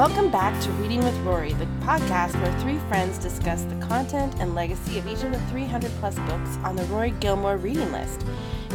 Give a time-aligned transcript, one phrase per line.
[0.00, 4.54] Welcome back to Reading with Rory, the podcast where three friends discuss the content and
[4.54, 8.24] legacy of each of the 300 plus books on the Rory Gilmore reading list.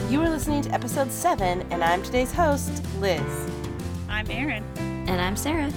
[0.07, 3.23] You are listening to episode 7, and I'm today's host, Liz.
[4.07, 4.63] I'm Erin.
[4.77, 5.73] And I'm Sarah.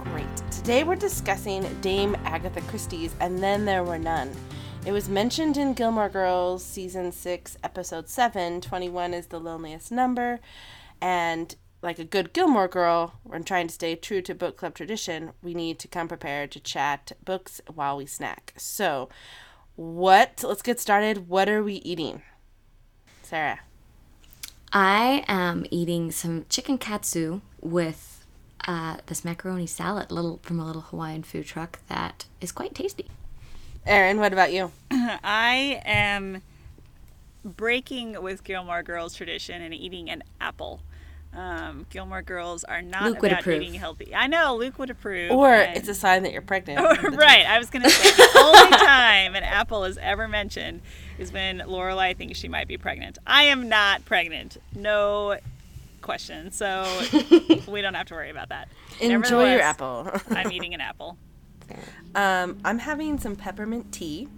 [0.00, 0.36] Great.
[0.50, 4.30] Today we're discussing Dame Agatha Christie's And Then There Were None.
[4.84, 10.38] It was mentioned in Gilmore Girls season 6, episode 7 21 is the loneliest number.
[11.00, 15.32] And like a good Gilmore girl, when trying to stay true to book club tradition,
[15.42, 18.52] we need to come prepared to chat books while we snack.
[18.56, 19.08] So,
[19.76, 21.28] what, let's get started.
[21.28, 22.22] What are we eating?
[23.22, 23.60] Sarah.
[24.72, 28.26] I am eating some chicken katsu with
[28.66, 33.06] uh, this macaroni salad little from a little Hawaiian food truck that is quite tasty.
[33.86, 34.72] Erin, what about you?
[34.90, 36.42] I am
[37.44, 40.82] breaking with Gilmore Girls tradition and eating an apple.
[41.34, 43.62] Um, Gilmore Girls are not Luke about approve.
[43.62, 44.14] eating healthy.
[44.14, 45.30] I know Luke would approve.
[45.30, 46.80] Or and- it's a sign that you're pregnant.
[47.02, 47.46] right.
[47.46, 50.80] I was gonna say the only time an apple is ever mentioned
[51.18, 53.18] is when Lorelai thinks she might be pregnant.
[53.26, 54.56] I am not pregnant.
[54.74, 55.38] No
[56.00, 56.50] question.
[56.50, 56.86] So
[57.68, 58.68] we don't have to worry about that.
[59.00, 60.10] Enjoy your apple.
[60.30, 61.18] I'm eating an apple.
[62.14, 64.28] Um, I'm having some peppermint tea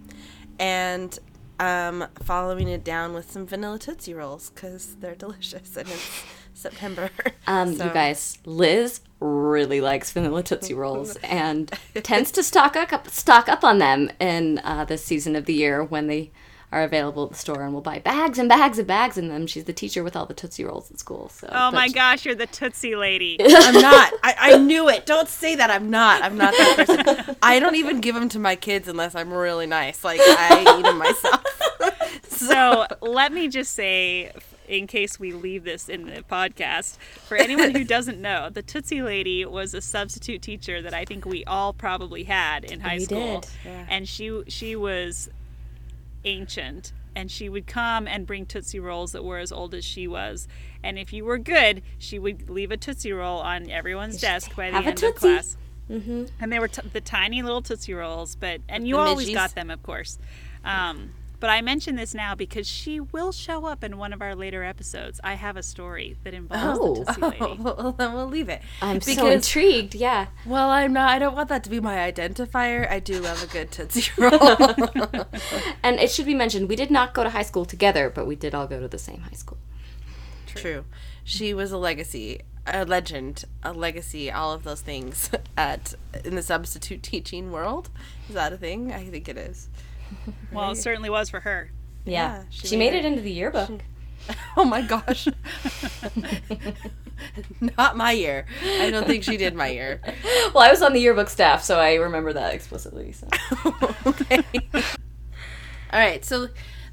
[0.59, 1.17] and
[1.59, 7.09] um, following it down with some vanilla Tootsie Rolls because they're delicious and it's September.
[7.47, 11.71] Um, So- You guys, Liz really likes vanilla Tootsie Rolls and
[12.03, 15.83] tends to stock up stock up on them in uh, this season of the year
[15.83, 16.31] when they
[16.71, 19.45] are available at the store and will buy bags and bags and bags in them.
[19.45, 21.27] She's the teacher with all the Tootsie Rolls at school.
[21.29, 23.35] So, Oh but my gosh, you're the Tootsie lady.
[23.41, 24.13] I'm not.
[24.23, 25.05] I, I knew it.
[25.05, 25.69] Don't say that.
[25.69, 26.21] I'm not.
[26.23, 27.35] I'm not that person.
[27.43, 30.03] I don't even give them to my kids unless I'm really nice.
[30.05, 31.43] Like, I eat them myself.
[32.27, 34.31] So let me just say,
[34.71, 39.01] in case we leave this in the podcast, for anyone who doesn't know, the Tootsie
[39.01, 43.05] Lady was a substitute teacher that I think we all probably had in high We
[43.05, 43.85] school, did, yeah.
[43.89, 45.29] and she she was
[46.23, 46.93] ancient.
[47.13, 50.47] And she would come and bring Tootsie Rolls that were as old as she was.
[50.81, 54.71] And if you were good, she would leave a Tootsie Roll on everyone's desk by
[54.71, 55.57] the end of Tootsie." class.
[55.89, 56.27] Mm-hmm.
[56.39, 59.33] And they were t- the tiny little Tootsie Rolls, but and you the always Midgees.
[59.33, 60.19] got them, of course.
[60.63, 64.33] Um, but I mention this now because she will show up in one of our
[64.35, 65.19] later episodes.
[65.23, 66.95] I have a story that involves Oh.
[66.95, 67.57] the Tootsie Lady.
[67.61, 68.61] well, then we'll leave it.
[68.81, 69.93] I'm so intrigued.
[69.93, 70.27] Yeah.
[70.45, 71.09] Well, I'm not.
[71.09, 72.89] I don't want that to be my identifier.
[72.89, 74.39] I do love a good Tootsie Roll.
[75.83, 78.35] And it should be mentioned, we did not go to high school together, but we
[78.35, 79.57] did all go to the same high school.
[80.45, 80.85] True.
[81.23, 86.41] She was a legacy, a legend, a legacy, all of those things at in the
[86.41, 87.89] substitute teaching world.
[88.29, 88.91] Is that a thing?
[88.91, 89.69] I think it is.
[90.51, 91.71] Well, it certainly was for her.
[92.05, 93.81] Yeah, she, she made made it into the yearbook.
[94.55, 95.27] Oh my gosh.
[97.77, 98.45] Not my year.
[98.63, 99.99] I don't think she did my year.
[100.53, 103.13] Well, I was on the yearbook staff, so I remember that explicitly.
[103.13, 103.27] So.
[104.05, 104.43] okay.
[105.91, 106.23] All right.
[106.23, 106.49] So,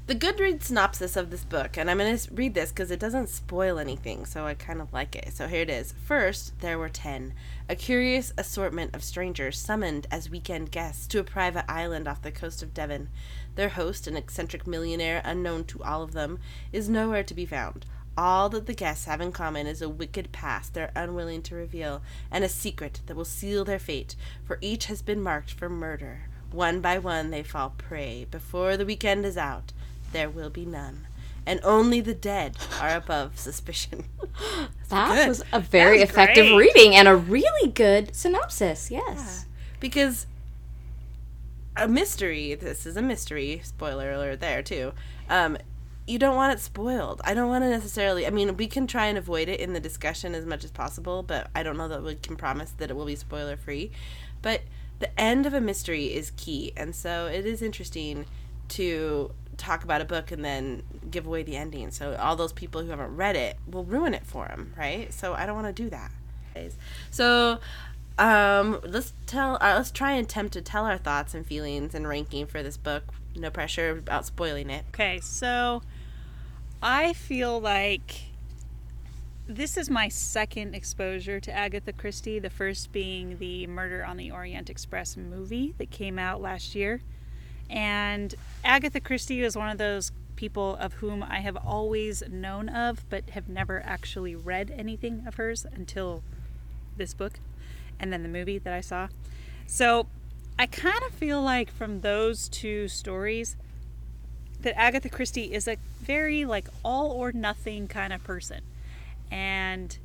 [0.09, 3.29] the Goodreads synopsis of this book, and I'm going to read this because it doesn't
[3.29, 5.31] spoil anything, so I kind of like it.
[5.35, 5.93] So, here it is.
[6.03, 7.35] First, there were ten.
[7.69, 12.31] A curious assortment of strangers summoned as weekend guests to a private island off the
[12.31, 13.09] coast of Devon.
[13.53, 16.39] Their host, an eccentric millionaire unknown to all of them,
[16.73, 17.85] is nowhere to be found.
[18.17, 22.01] All that the guests have in common is a wicked past they're unwilling to reveal,
[22.31, 26.21] and a secret that will seal their fate, for each has been marked for murder.
[26.51, 28.25] One by one they fall prey.
[28.31, 29.71] Before the weekend is out,
[30.11, 31.07] there will be none.
[31.45, 34.05] And only the dead are above suspicion.
[34.89, 35.27] That good.
[35.27, 36.73] was a very was effective great.
[36.73, 38.89] reading and a really good synopsis.
[38.89, 39.45] Yes.
[39.79, 40.25] because
[41.75, 44.93] a mystery, this is a mystery, spoiler alert there too.
[45.29, 45.57] Um,
[46.07, 47.21] you don't want it spoiled.
[47.23, 48.25] I don't want to necessarily.
[48.25, 51.21] I mean, we can try and avoid it in the discussion as much as possible,
[51.21, 53.91] but I don't know that we can promise that it will be spoiler free.
[54.41, 54.61] But
[54.97, 58.25] the end of a mystery is key, and so it is interesting
[58.69, 61.91] to talk about a book and then give away the ending.
[61.91, 65.13] So all those people who haven't read it will ruin it for them, right?
[65.13, 66.11] So I don't want to do that.
[67.11, 67.59] So
[68.17, 69.55] um, let's tell.
[69.55, 72.77] Uh, let's try and attempt to tell our thoughts and feelings and ranking for this
[72.77, 73.03] book.
[73.35, 74.85] No pressure about spoiling it.
[74.89, 75.81] Okay, so
[76.81, 78.23] I feel like
[79.47, 84.31] this is my second exposure to Agatha Christie, the first being the Murder on the
[84.31, 87.01] Orient Express movie that came out last year.
[87.69, 93.03] And Agatha Christie is one of those people of whom I have always known of,
[93.09, 96.23] but have never actually read anything of hers until
[96.97, 97.39] this book
[97.99, 99.09] and then the movie that I saw.
[99.67, 100.07] So
[100.57, 103.55] I kind of feel like from those two stories
[104.61, 108.61] that Agatha Christie is a very like all or nothing kind of person.
[109.31, 109.97] And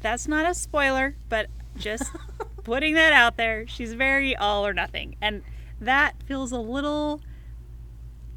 [0.00, 2.10] that's not a spoiler, but just
[2.64, 3.66] putting that out there.
[3.66, 5.16] She's very all or nothing.
[5.20, 5.42] And
[5.82, 7.20] that feels a little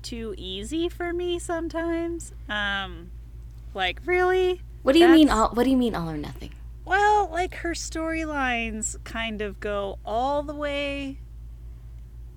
[0.01, 2.33] too easy for me sometimes.
[2.49, 3.11] Um
[3.73, 4.61] like really?
[4.83, 6.51] What do you mean all what do you mean all or nothing?
[6.85, 11.19] Well, like her storylines kind of go all the way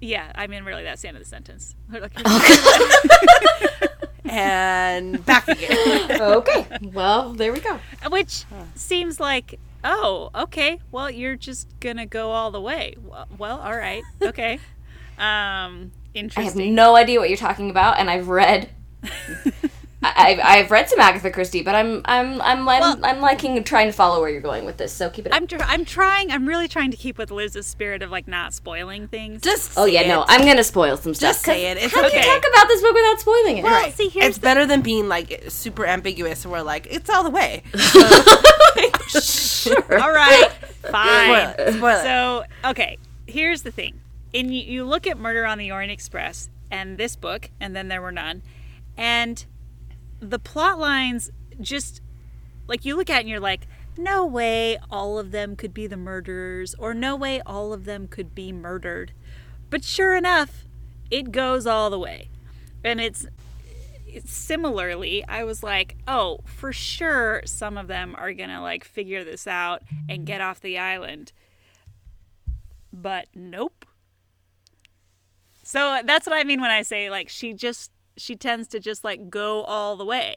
[0.00, 1.74] Yeah, I mean really that's the end of the sentence.
[1.90, 3.88] Like, her
[4.24, 6.10] And back again.
[6.20, 6.66] okay.
[6.92, 7.80] Well, there we go.
[8.10, 8.44] Which
[8.74, 10.80] seems like, oh, okay.
[10.90, 12.94] Well, you're just gonna go all the way.
[13.02, 14.60] Well, well all right, okay.
[15.18, 16.42] Um, interesting.
[16.62, 18.70] I have no idea what you're talking about, and I've read.
[20.00, 23.62] I- I've, I've read some Agatha Christie, but I'm I'm I'm I'm, Well- I'm liking
[23.64, 24.92] trying to follow where you're going with this.
[24.92, 25.36] So keep it up.
[25.36, 26.30] I'm tr- I'm trying.
[26.30, 29.42] I'm really trying to keep with Liz's spirit of like not spoiling things.
[29.42, 30.24] Just oh yeah, say no.
[30.28, 31.30] I'm gonna spoil some stuff.
[31.30, 31.84] Just say 'cause it.
[31.86, 33.64] It's how do you talk about this book without spoiling it?
[33.64, 33.92] well, Right.
[33.92, 37.30] see, here's it's better than being like super ambiguous and we're like, it's all the
[37.30, 37.64] way.
[39.08, 40.00] sure.
[40.00, 41.30] all right, Spoil fine.
[41.58, 41.74] it.
[41.74, 42.02] Spoil it.
[42.02, 44.00] So, okay, here's the thing.
[44.38, 48.00] In you, look at Murder on the Orient Express and this book, and then there
[48.00, 48.44] were none,
[48.96, 49.44] and
[50.20, 52.00] the plot lines just
[52.68, 55.96] like you look at and you're like, no way all of them could be the
[55.96, 59.10] murderers, or no way all of them could be murdered.
[59.70, 60.66] But sure enough,
[61.10, 62.30] it goes all the way.
[62.84, 63.26] And it's,
[64.06, 68.84] it's similarly, I was like, oh, for sure some of them are going to like
[68.84, 71.32] figure this out and get off the island.
[72.92, 73.84] But nope.
[75.68, 79.04] So that's what I mean when I say like she just she tends to just
[79.04, 80.34] like go all the way.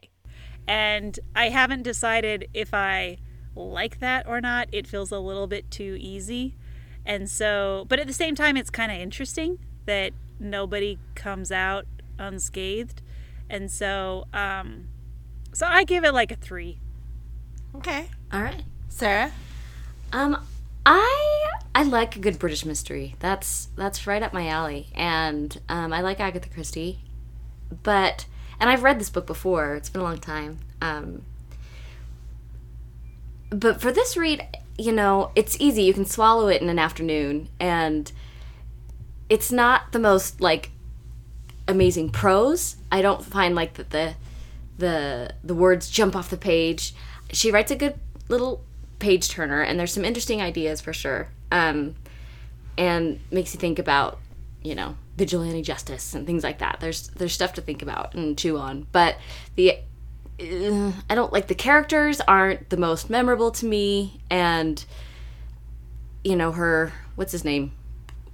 [0.68, 3.18] And I haven't decided if I
[3.56, 4.68] like that or not.
[4.74, 6.58] It feels a little bit too easy.
[7.06, 11.86] And so, but at the same time, it's kind of interesting that nobody comes out
[12.20, 13.02] unscathed.
[13.50, 14.90] And so, um,
[15.54, 16.82] so I give it like a three.
[17.78, 18.10] okay.
[18.34, 18.66] All right.
[18.90, 19.32] Sarah?
[20.12, 20.46] Um,
[20.86, 23.16] I I like a good British mystery.
[23.20, 27.00] That's that's right up my alley, and um, I like Agatha Christie.
[27.84, 28.26] But
[28.60, 29.76] and I've read this book before.
[29.76, 30.60] It's been a long time.
[30.82, 31.24] Um,
[33.50, 34.46] but for this read,
[34.78, 35.84] you know, it's easy.
[35.84, 38.12] You can swallow it in an afternoon, and
[39.30, 40.72] it's not the most like
[41.68, 42.76] amazing prose.
[42.92, 44.16] I don't find like that the
[44.78, 46.94] the the words jump off the page.
[47.32, 47.96] She writes a good
[48.28, 48.64] little
[49.02, 51.28] page turner, and there's some interesting ideas for sure.
[51.52, 51.96] Um,
[52.78, 54.20] and makes you think about
[54.64, 56.78] you know vigilante justice and things like that.
[56.80, 59.18] There's there's stuff to think about and chew on, but
[59.56, 59.78] the
[60.40, 64.84] uh, I don't like the characters aren't the most memorable to me, and
[66.24, 67.74] you know her what's his name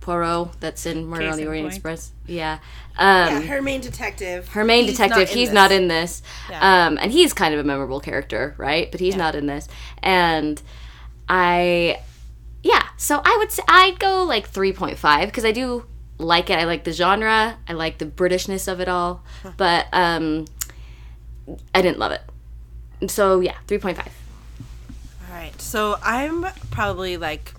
[0.07, 1.75] Poirot that's in Murder Case on the Orient point.
[1.75, 2.11] Express.
[2.25, 2.59] Yeah.
[2.97, 4.47] Um, Yeah, her main detective.
[4.49, 5.53] her main He's detective not he's this.
[5.53, 6.85] not in this Yeah.
[6.87, 9.67] um and he's kind of a memorable character right but he's not in this
[10.01, 10.61] and
[11.29, 11.99] i
[12.63, 15.85] yeah so i would say i'd go like 3.5 because i do
[16.17, 19.23] like it i like the genre i like the britishness of it all
[19.57, 20.45] but um
[21.75, 22.21] i didn't love it
[23.11, 25.61] so yeah 3.5 All right.
[25.61, 27.53] So I'm probably like,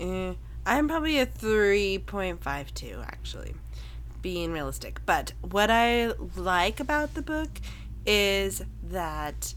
[0.00, 0.32] eh,
[0.66, 3.54] I'm probably a 3.52 actually,
[4.20, 5.00] being realistic.
[5.06, 7.60] But what I like about the book
[8.04, 9.54] is that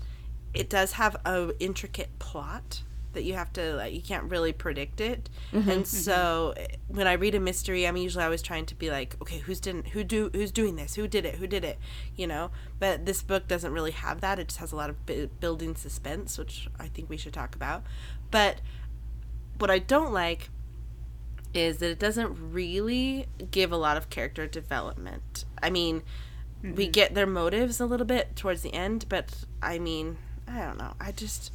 [0.53, 5.01] it does have a intricate plot that you have to like you can't really predict
[5.01, 5.29] it.
[5.51, 9.15] And so eh, when i read a mystery i'm usually always trying to be like
[9.19, 10.93] okay who's didn't who do who's doing this?
[10.93, 11.35] Who did it?
[11.35, 11.79] Who did it?
[12.15, 12.51] You know?
[12.79, 14.37] But this book doesn't really have that.
[14.37, 17.55] It just has a lot of bu- building suspense which i think we should talk
[17.55, 17.83] about.
[18.29, 18.61] But
[19.57, 20.49] what i don't like
[21.53, 26.01] is that it doesn't really give a lot of character development i mean
[26.61, 30.77] we get their motives a little bit towards the end but i mean i don't
[30.77, 31.51] know i just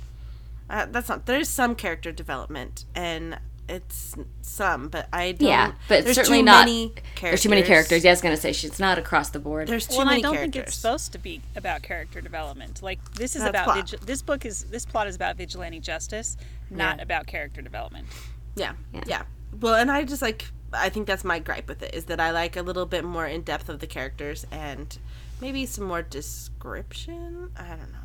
[0.70, 6.04] uh, that's not there's some character development and it's some but i don't yeah but
[6.04, 8.78] there's certainly too not many there's too many characters yeah i was gonna say she's
[8.78, 11.18] not across the board there's too well, and I don't characters think it's supposed to
[11.18, 12.82] be about character development.
[12.82, 13.90] Like this is That's about plot.
[13.90, 16.36] vigi- this book is this plot is about vigilante justice,
[16.68, 17.02] not Yeah.
[17.04, 18.06] about character development.
[18.54, 18.72] Yeah,
[19.06, 19.22] yeah.
[19.60, 22.30] Well, and I just like I think that's my gripe with it is that I
[22.30, 24.96] like a little bit more in depth of the characters and
[25.40, 27.50] maybe some more description.
[27.56, 27.98] I don't know.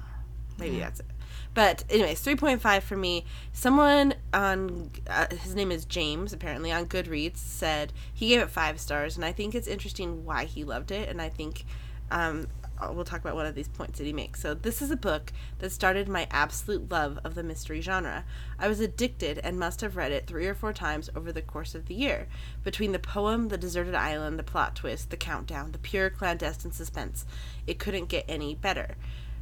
[0.60, 1.06] Maybe that's it.
[1.54, 3.26] But anyways, three point five for me.
[3.54, 8.80] Someone on uh, his name is James apparently on Goodreads said he gave it five
[8.80, 11.66] stars, and I think it's interesting why he loved it, and I think
[12.12, 12.48] um,
[12.92, 14.42] we'll talk about one of these points that he makes.
[14.42, 18.26] So, this is a book that started my absolute love of the mystery genre.
[18.58, 21.76] I was addicted and must have read it three or four times over the course
[21.76, 22.28] of the year.
[22.64, 27.26] Between the poem, the deserted island, the plot twist, the countdown, the pure clandestine suspense,
[27.68, 28.96] it couldn't get any better.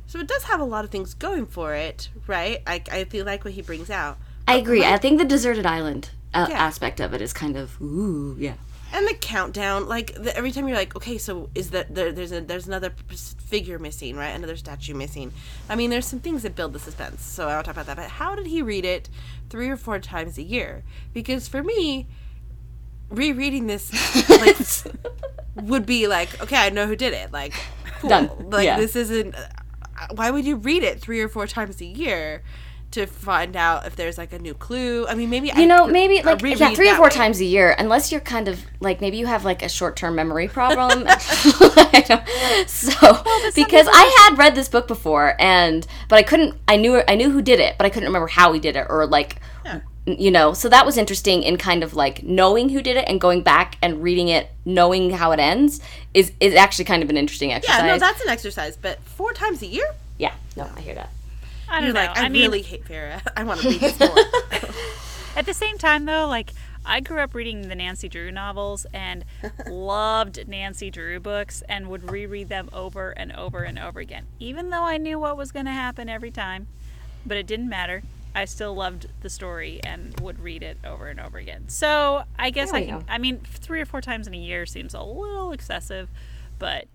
[0.08, 2.62] So it does have a lot of things going for it, right?
[2.66, 4.18] I, I feel like what he brings out.
[4.48, 4.86] I agree.
[4.86, 6.58] I think the deserted island uh, Yeah.
[6.58, 8.54] aspect of it is kind of ooh, yeah.
[8.94, 12.32] And the countdown, like the, every time you're like, okay, so is that there, there's
[12.32, 12.94] a there's another
[13.46, 14.30] figure missing, right?
[14.30, 15.34] Another statue missing.
[15.70, 17.22] I mean, there's some things that build the suspense.
[17.22, 17.98] So I won't talk about that.
[17.98, 19.10] But how did he read it
[19.50, 20.84] three or four times a year?
[21.14, 22.08] Because for me,
[23.10, 23.92] rereading this
[24.30, 24.58] like,
[25.56, 27.32] would be like, okay, I know who did it.
[27.32, 27.54] Like,
[28.00, 28.10] cool.
[28.10, 28.30] Done.
[28.50, 28.78] Like Yeah.
[28.80, 29.36] this isn't.
[29.36, 29.48] uh,
[30.16, 32.42] Why would you read it three or four times a year?
[32.92, 35.06] To find out if there's like a new clue.
[35.08, 37.10] I mean, maybe You know, I, maybe like yeah, three or four way.
[37.10, 40.16] times a year, unless you're kind of like maybe you have like a short term
[40.16, 41.04] memory problem.
[41.08, 43.24] I so
[43.56, 46.56] because I had read this book before, and but I couldn't.
[46.68, 48.88] I knew I knew who did it, but I couldn't remember how he did it
[48.90, 49.38] or like.
[50.06, 53.20] You know, so that was interesting in kind of like knowing who did it and
[53.20, 55.82] going back and reading it, knowing how it ends
[56.14, 57.82] is is actually kind of an interesting exercise.
[57.82, 58.78] Yeah, no, that's an exercise.
[58.78, 59.84] But four times a year,
[60.18, 61.10] yeah, no, I hear that.
[61.70, 62.00] I don't you're know.
[62.02, 63.22] like, I, I mean, really hate Farah.
[63.38, 64.10] I want to read this more.
[65.36, 66.54] At the same time, though, like
[66.86, 69.26] I grew up reading the Nancy Drew novels and
[69.68, 74.70] loved Nancy Drew books and would reread them over and over and over again, even
[74.70, 76.68] though I knew what was going to happen every time.
[77.26, 78.04] But it didn't matter.
[78.34, 81.70] I still loved the story and would read it over and over again.
[81.70, 83.00] So I guess I can.
[83.00, 83.06] go.
[83.10, 86.08] I mean, three or four times in a year seems a little excessive,
[86.60, 86.86] but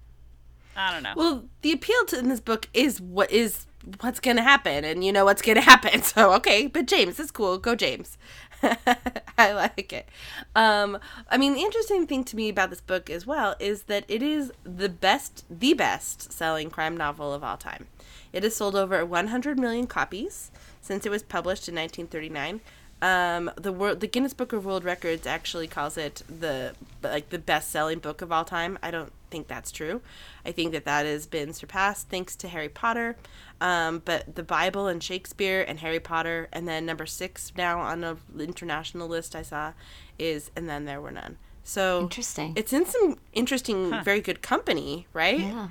[0.76, 1.14] I don't know.
[1.16, 3.66] well, the appeal to in this book is what is
[4.00, 6.02] what's going to happen, and you know what's going to happen.
[6.02, 7.58] So okay, but James is cool.
[7.58, 8.18] Go James.
[9.38, 10.08] I like it.
[10.54, 10.98] Um,
[11.28, 14.22] I mean, the interesting thing to me about this book as well is that it
[14.22, 17.88] is the best, the best selling crime novel of all time.
[18.32, 22.60] It has sold over 100 million copies since it was published in 1939.
[23.02, 27.38] Um, the world, the Guinness Book of World Records actually calls it the like the
[27.38, 28.78] best-selling book of all time.
[28.80, 30.02] I don't think that's true.
[30.44, 33.16] I think that that has been surpassed thanks to Harry Potter.
[33.61, 38.02] Um, but the Bible and Shakespeare and Harry Potter, and then number six now on
[38.02, 39.72] a international list I saw
[40.18, 41.37] is and then there were none.
[41.64, 42.54] So Interesting.
[42.56, 45.38] It's in some interesting, very good company, right?
[45.38, 45.68] Yeah.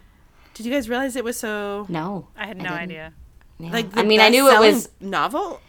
[0.54, 2.78] Did you guys realize it was so No, I had no didn't.
[2.78, 3.14] idea.
[3.60, 3.72] Yeah.
[3.72, 3.98] like?
[3.98, 4.90] I mean, I knew it was.
[5.02, 5.60] novel.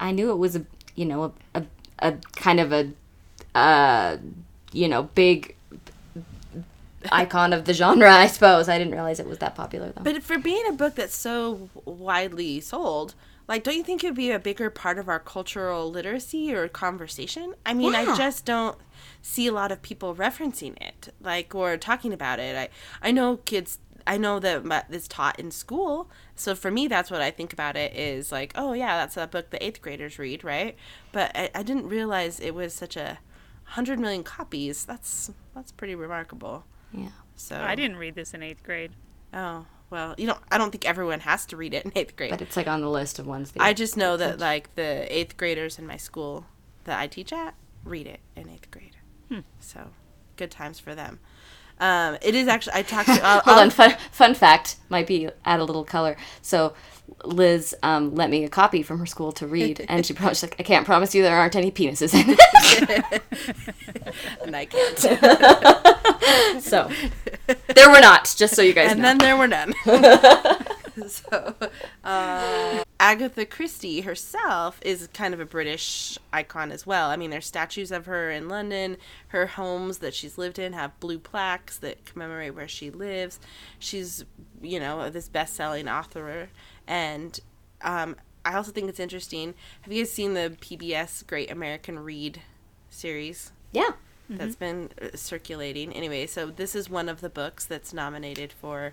[0.00, 0.64] I knew it was a
[0.96, 1.64] you know a a,
[2.00, 2.90] a kind of a
[3.56, 4.16] uh
[4.72, 5.54] you know big
[7.12, 8.10] icon of the genre.
[8.10, 10.02] I suppose I didn't realize it was that popular though.
[10.02, 13.14] But for being a book that's so widely sold,
[13.48, 17.54] like, don't you think it'd be a bigger part of our cultural literacy or conversation?
[17.66, 18.78] I mean, I just don't
[19.20, 22.56] see a lot of people referencing it, like, or talking about it.
[22.56, 22.68] I,
[23.06, 23.78] I know kids.
[24.04, 27.76] I know that it's taught in school, so for me, that's what I think about
[27.76, 27.94] it.
[27.94, 30.76] Is like, oh yeah, that's a book the eighth graders read, right?
[31.12, 33.18] But I, I didn't realize it was such a
[33.64, 34.84] hundred million copies.
[34.84, 36.64] That's that's pretty remarkable.
[36.92, 37.08] Yeah.
[37.36, 38.92] So I didn't read this in eighth grade.
[39.32, 42.30] Oh well, you know, I don't think everyone has to read it in eighth grade.
[42.30, 43.52] But it's like on the list of ones.
[43.52, 46.46] That I just know that like the eighth graders in my school
[46.84, 48.96] that I teach at read it in eighth grade.
[49.28, 49.40] Hmm.
[49.60, 49.90] So
[50.36, 51.20] good times for them.
[51.82, 53.20] Um, it is actually I talked to.
[53.24, 56.16] I'll, Hold I'll- on, fun, fun fact might be add a little color.
[56.40, 56.74] So
[57.24, 60.54] Liz um, lent me a copy from her school to read, and she promised like
[60.60, 63.22] I can't promise you there aren't any penises in it.
[64.44, 64.98] and I can't.
[66.62, 66.88] so
[67.74, 68.32] there were not.
[68.36, 69.08] Just so you guys and know.
[69.08, 69.74] then there were none.
[71.06, 71.54] so,
[72.04, 77.10] uh, Agatha Christie herself is kind of a British icon as well.
[77.10, 78.96] I mean, there's statues of her in London.
[79.28, 83.40] Her homes that she's lived in have blue plaques that commemorate where she lives.
[83.78, 84.24] She's,
[84.60, 86.48] you know, this best-selling author,
[86.86, 87.38] and
[87.80, 89.54] um, I also think it's interesting.
[89.82, 92.40] Have you guys seen the PBS Great American Read
[92.90, 93.52] series?
[94.28, 94.38] yeah.
[94.38, 95.92] that's been uh, circulating.
[95.92, 98.92] Anyway, so this is one of the books that's nominated for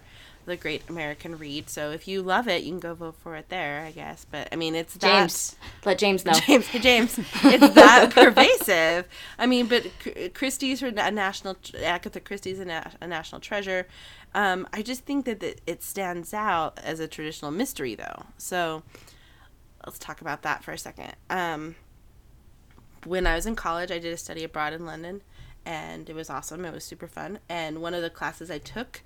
[0.50, 1.70] the Great American Read.
[1.70, 4.26] So if you love it, you can go vote for it there, I guess.
[4.30, 6.34] But I mean, it's that James, let James know.
[6.34, 9.08] James, James, it's that pervasive.
[9.38, 9.88] I mean, but
[10.34, 13.88] Christie's a national Agatha Christie's a, na- a national treasure.
[14.36, 18.26] Um, I just think that it, it stands out as a traditional mystery, though.
[18.38, 18.84] So
[19.86, 21.16] let's talk about that for a second.
[21.30, 21.76] Um,
[23.06, 25.22] when I was in college, I did a study abroad in London,
[25.66, 26.66] and it was awesome.
[26.66, 27.40] It was super fun.
[27.48, 29.02] And one of the classes I took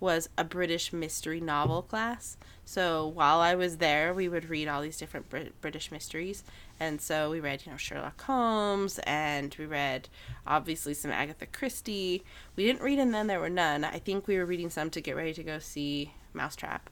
[0.00, 2.36] was a British mystery novel class.
[2.64, 6.42] So while I was there, we would read all these different Brit- British mysteries.
[6.78, 10.08] And so we read, you know, Sherlock Holmes, and we read
[10.46, 12.24] obviously some Agatha Christie.
[12.56, 13.84] We didn't read And Then There Were None.
[13.84, 16.90] I think we were reading some to get ready to go see Mousetrap,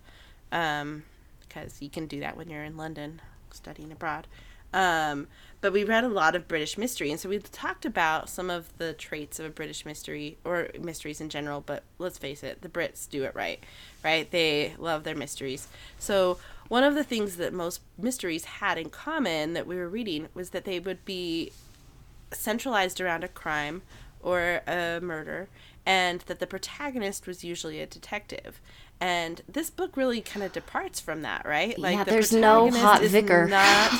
[0.52, 1.02] um,
[1.40, 3.20] because you can do that when you're in London
[3.50, 4.26] studying abroad.
[4.74, 5.28] Um,
[5.62, 8.76] but we read a lot of British mystery, and so we talked about some of
[8.76, 11.62] the traits of a British mystery or mysteries in general.
[11.64, 13.64] But let's face it, the Brits do it right,
[14.04, 14.30] right?
[14.30, 15.68] They love their mysteries.
[15.98, 16.36] So
[16.68, 20.50] one of the things that most mysteries had in common that we were reading was
[20.50, 21.52] that they would be
[22.30, 23.80] centralized around a crime
[24.24, 25.48] or a murder,
[25.86, 28.60] and that the protagonist was usually a detective.
[29.00, 31.76] And this book really kind of departs from that, right?
[31.76, 33.46] Yeah, the there's no hot vicar.
[33.46, 33.90] not-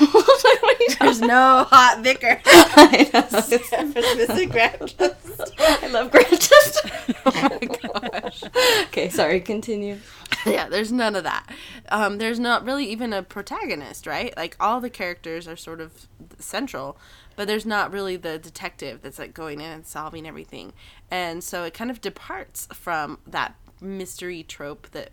[1.00, 2.40] there's no hot vicar.
[2.47, 3.23] I know.
[3.25, 4.50] Mrs.
[4.50, 5.16] Grantchester.
[5.59, 6.90] I love Grantchester.
[7.26, 8.43] oh my gosh.
[8.85, 9.99] Okay, sorry, continue.
[10.47, 11.50] yeah, there's none of that.
[11.90, 14.35] Um, there's not really even a protagonist, right?
[14.37, 16.07] Like all the characters are sort of
[16.38, 16.97] central,
[17.36, 20.72] but there's not really the detective that's like going in and solving everything.
[21.10, 25.10] And so it kind of departs from that mystery trope that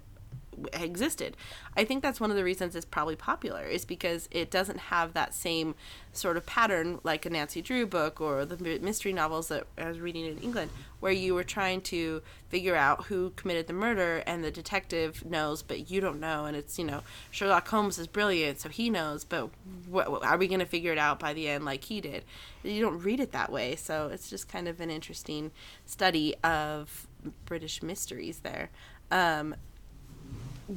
[0.74, 1.38] existed.
[1.75, 5.13] I think that's one of the reasons it's probably popular is because it doesn't have
[5.13, 5.75] that same
[6.13, 10.00] sort of pattern like a Nancy Drew book or the mystery novels that I was
[10.00, 14.43] reading in England where you were trying to figure out who committed the murder and
[14.43, 18.60] the detective knows but you don't know and it's you know Sherlock Holmes is brilliant
[18.60, 19.50] so he knows but
[19.88, 22.25] what are we going to figure it out by the end like he did
[22.63, 25.51] you don't read it that way so it's just kind of an interesting
[25.86, 27.08] study of
[27.46, 28.70] British mysteries there
[29.12, 29.55] um,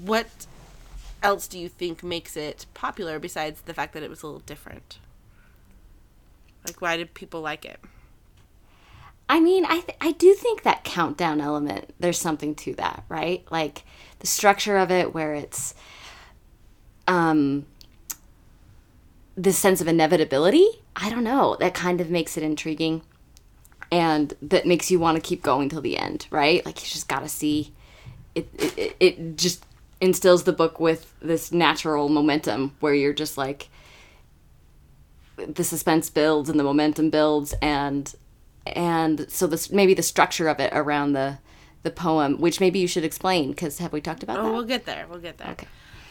[0.03, 0.47] what
[1.23, 4.41] else do you think makes it popular besides the fact that it was a little
[4.41, 4.99] different?
[6.67, 7.79] Like, why did people like it?
[9.29, 11.95] I mean, I th- I do think that countdown element.
[11.99, 13.45] There's something to that, right?
[13.51, 13.85] Like
[14.19, 15.75] the structure of it, where it's
[17.09, 17.67] um
[19.37, 20.67] the sense of inevitability.
[20.97, 21.57] I don't know.
[21.59, 23.03] That kind of makes it intriguing,
[23.91, 26.65] and that makes you want to keep going till the end, right?
[26.65, 27.73] Like you just got to see.
[28.35, 29.65] It it- it just
[30.05, 33.69] instills the book with this natural momentum where you're just like
[35.37, 38.15] the suspense builds and the momentum builds and
[38.67, 41.39] and so this maybe the structure of it around the
[41.83, 44.65] the poem which maybe you should explain because have we talked about Oh, that we'll
[44.65, 45.07] get there.
[45.09, 45.53] We'll get there.
[45.53, 45.67] Okay.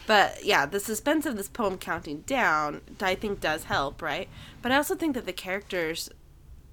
[0.06, 4.28] But yeah, the suspense of this poem counting down, I think, does help, right?
[4.60, 6.10] But I also think that the characters,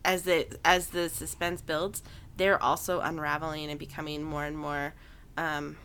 [0.04, 2.04] as it as the suspense builds,
[2.36, 4.94] they're also unraveling and becoming more and more
[5.38, 5.78] um,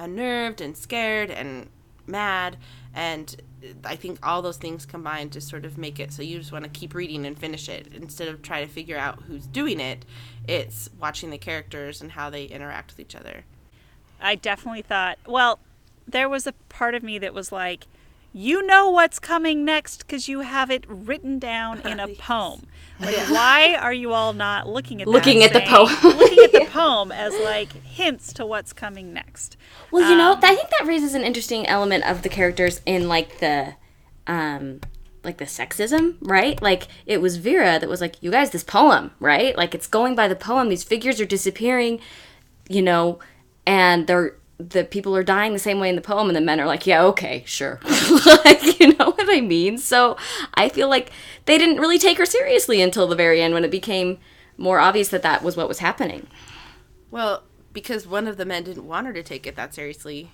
[0.00, 1.68] unnerved and scared and
[2.06, 2.56] mad.
[2.94, 3.36] And
[3.84, 6.64] I think all those things combined to sort of make it so you just want
[6.64, 10.04] to keep reading and finish it instead of trying to figure out who's doing it.
[10.48, 13.44] It's watching the characters and how they interact with each other.
[14.20, 15.60] I definitely thought, well,
[16.08, 17.86] there was a part of me that was like,
[18.32, 22.66] you know what's coming next because you have it written down in a poem.
[23.00, 25.88] Like, why are you all not looking at that Looking at the poem.
[26.18, 29.56] looking at the poem as like hints to what's coming next.
[29.90, 33.08] well you know Um, i think that raises an interesting element of the characters in
[33.08, 33.74] like the
[34.26, 34.80] um
[35.24, 39.10] like the sexism right like it was vera that was like you guys this poem
[39.18, 42.00] right like it's going by the poem these figures are disappearing
[42.68, 43.18] you know
[43.66, 44.34] and they're
[44.68, 46.86] the people are dying the same way in the poem and the men are like
[46.86, 47.80] yeah okay sure
[48.44, 50.16] like you know what i mean so
[50.54, 51.10] i feel like
[51.46, 54.18] they didn't really take her seriously until the very end when it became
[54.56, 56.26] more obvious that that was what was happening
[57.10, 57.42] Well,
[57.72, 60.30] because one of the men didn't want her to take it that seriously,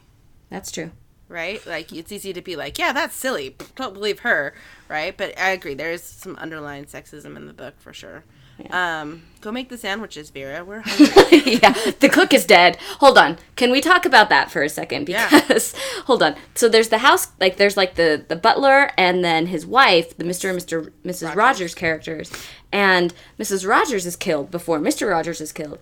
[0.50, 0.90] that's true
[1.28, 1.64] right?
[1.66, 3.56] Like it's easy to be like, yeah, that's silly.
[3.74, 4.54] Don't believe her,
[4.88, 5.16] right?
[5.16, 5.74] But I agree.
[5.74, 8.24] There is some underlying sexism in the book for sure.
[8.70, 10.64] Um, go make the sandwiches, Vera.
[10.64, 11.58] We're hungry.
[11.62, 12.76] yeah, the cook is dead.
[13.00, 13.36] Hold on.
[13.54, 15.08] Can we talk about that for a second?
[15.08, 15.28] Yeah.
[15.30, 15.74] Because
[16.06, 16.36] hold on.
[16.54, 20.24] So there's the house, like there's like the the butler and then his wife, the
[20.24, 20.50] Mr.
[20.50, 20.90] and Mr.
[21.04, 21.34] Mrs.
[21.34, 21.74] Rogers.
[21.74, 22.32] characters,
[22.72, 23.68] and Mrs.
[23.68, 25.10] Rogers is killed before Mr.
[25.10, 25.78] Rogers is killed.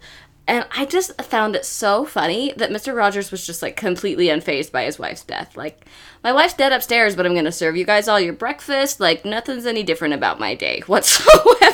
[0.47, 2.95] And I just found it so funny that Mr.
[2.95, 5.57] Rogers was just like completely unfazed by his wife's death.
[5.57, 5.87] Like,
[6.23, 9.01] my wife's dead upstairs, but I'm gonna serve you guys all your breakfast.
[9.01, 11.74] Like, nothing's any different about my day whatsoever.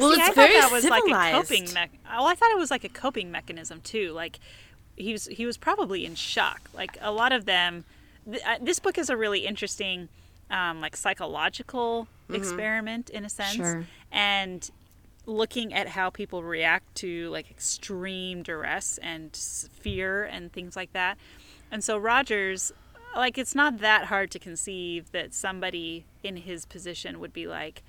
[0.00, 2.50] Well, See, it's I very thought that was like a coping me- oh, I thought
[2.50, 4.12] it was like a coping mechanism too.
[4.12, 4.38] Like
[4.96, 6.62] he was he was probably in shock.
[6.74, 7.84] Like a lot of them
[8.30, 10.08] th- uh, this book is a really interesting
[10.50, 13.56] um, like psychological experiment in a sense.
[13.56, 13.84] Sure.
[14.10, 14.70] And
[15.26, 21.18] looking at how people react to like extreme duress and fear and things like that.
[21.70, 22.72] And so Rogers
[23.16, 27.82] like it's not that hard to conceive that somebody in his position would be like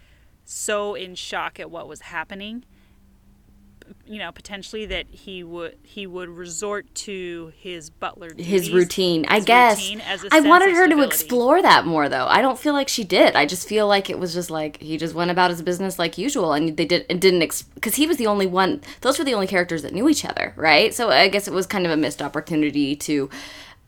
[0.52, 2.66] so in shock at what was happening
[4.06, 9.26] you know potentially that he would he would resort to his butler his duties, routine.
[9.28, 9.78] I his guess.
[9.78, 12.26] routine I wanted her to explore that more, though.
[12.26, 13.36] I don't feel like she did.
[13.36, 16.18] I just feel like it was just like he just went about his business like
[16.18, 18.82] usual, and they did and didn't because he was the only one.
[19.02, 20.94] Those were the only characters that knew each other, right?
[20.94, 23.30] So I guess it was kind of a missed opportunity to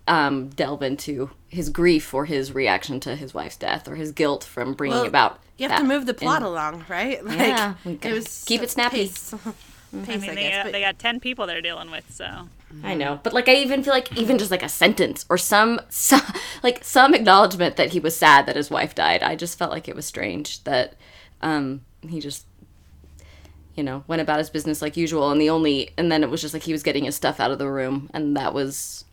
[0.07, 4.43] um, delve into his grief or his reaction to his wife's death or his guilt
[4.43, 5.39] from bringing Well, about.
[5.57, 7.23] You have to move the plot in- along, right?
[7.25, 9.07] Like, Yeah, it was keep it snappy.
[9.11, 12.09] Pace, I mean, I they, guess, got, but- they got 10 people they're dealing with,
[12.09, 12.47] so.
[12.83, 15.81] I know, but like I even feel like even just like a sentence or some,
[15.89, 16.21] some
[16.63, 19.21] like some acknowledgement that he was sad that his wife died.
[19.21, 20.95] I just felt like it was strange that
[21.41, 22.45] um, he just
[23.75, 26.39] you know went about his business like usual, and the only and then it was
[26.41, 29.03] just like he was getting his stuff out of the room, and that was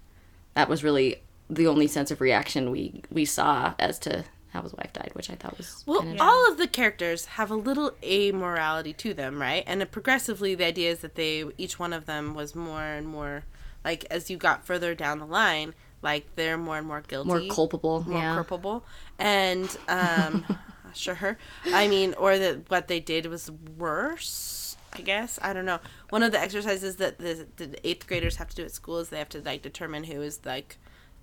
[0.59, 4.75] that was really the only sense of reaction we we saw as to how his
[4.75, 7.55] wife died, which I thought was Well, kind of all of the characters have a
[7.55, 9.63] little amorality to them, right?
[9.69, 13.45] And progressively, the idea is that they each one of them was more and more
[13.85, 17.43] like as you got further down the line, like they're more and more guilty, more
[17.49, 18.03] culpable.
[18.05, 18.35] more yeah.
[18.35, 18.85] culpable,
[19.17, 20.45] and um,
[20.93, 24.58] sure, I mean, or that what they did was worse.
[24.93, 25.79] I guess I don't know.
[26.11, 29.09] One of the exercises that the, the eighth graders have to do at school is
[29.11, 30.79] they have to like determine who is like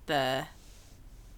[0.06, 0.46] the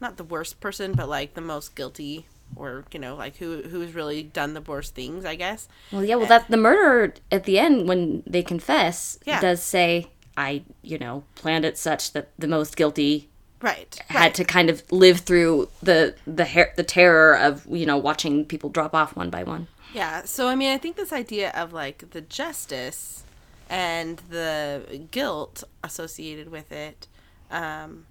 [0.00, 3.94] not the worst person, but like the most guilty, or you know, like who who's
[3.94, 5.24] really done the worst things.
[5.24, 5.68] I guess.
[5.90, 6.14] Well, yeah.
[6.16, 9.40] Well, that the murderer at the end when they confess Yeah.
[9.40, 13.28] does say, "I, you know, planned it such that the most guilty
[13.60, 13.98] Right.
[14.08, 14.34] had right.
[14.34, 18.70] to kind of live through the the her- the terror of you know watching people
[18.70, 19.66] drop off one by one."
[19.98, 20.24] Yeah.
[20.26, 23.24] So I mean, I think this idea of like the justice
[23.68, 27.08] and the guilt associated with it.
[27.50, 28.06] Um,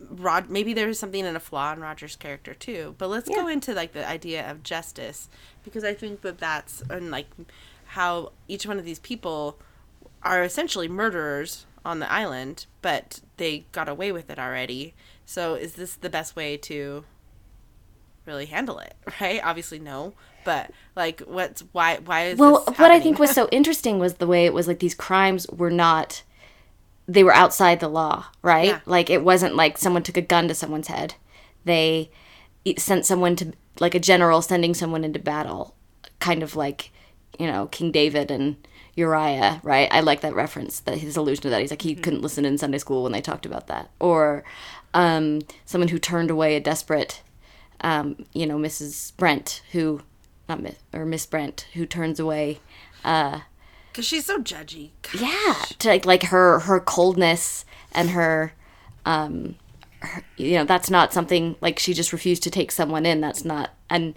[0.00, 2.94] Rod, maybe there's something in a flaw in Roger's character too.
[2.96, 5.28] But let's go into like the idea of justice
[5.64, 7.26] because I think that that's and like
[7.84, 9.58] how each one of these people
[10.22, 14.94] are essentially murderers on the island, but they got away with it already.
[15.26, 17.04] So is this the best way to
[18.24, 18.94] really handle it?
[19.20, 19.42] Right?
[19.44, 20.14] Obviously, no.
[20.48, 21.98] But like, what's why?
[22.02, 24.78] Why is Well, what I think was so interesting was the way it was like
[24.78, 26.22] these crimes were not
[27.06, 28.68] they were outside the law, right?
[28.68, 28.80] Yeah.
[28.86, 31.16] Like it wasn't like someone took a gun to someone's head.
[31.66, 32.10] They
[32.78, 35.74] sent someone to like a general sending someone into battle,
[36.18, 36.92] kind of like,
[37.38, 38.56] you know, King David and
[38.94, 39.88] Uriah, right?
[39.92, 41.60] I like that reference, that his allusion to that.
[41.60, 43.90] He's like he couldn't listen in Sunday school when they talked about that.
[44.00, 44.44] Or
[44.94, 47.20] um, someone who turned away a desperate
[47.80, 49.16] um, you know, Mrs.
[49.16, 50.02] Brent, who,
[50.48, 52.60] not Miss, or Miss Brent, who turns away,
[53.02, 54.90] because she's so judgy.
[55.18, 58.52] yeah, to like, like her, her coldness and her,
[59.04, 59.56] um,
[60.00, 63.20] her, you know, that's not something, like, she just refused to take someone in.
[63.20, 64.16] That's not an,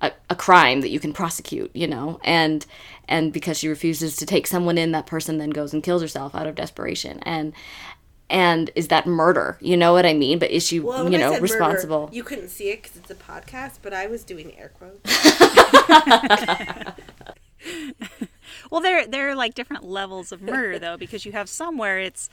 [0.00, 2.64] a, a crime that you can prosecute, you know, and,
[3.06, 6.34] and because she refuses to take someone in, that person then goes and kills herself
[6.34, 7.18] out of desperation.
[7.24, 7.52] And,
[8.30, 9.58] and is that murder?
[9.60, 10.38] You know what I mean?
[10.38, 12.08] But is she, you know, responsible?
[12.12, 15.04] you couldn't see it because it's a podcast, but I was doing air quotes.
[18.70, 21.98] Well, there there are like different levels of murder though, because you have some where
[21.98, 22.28] it's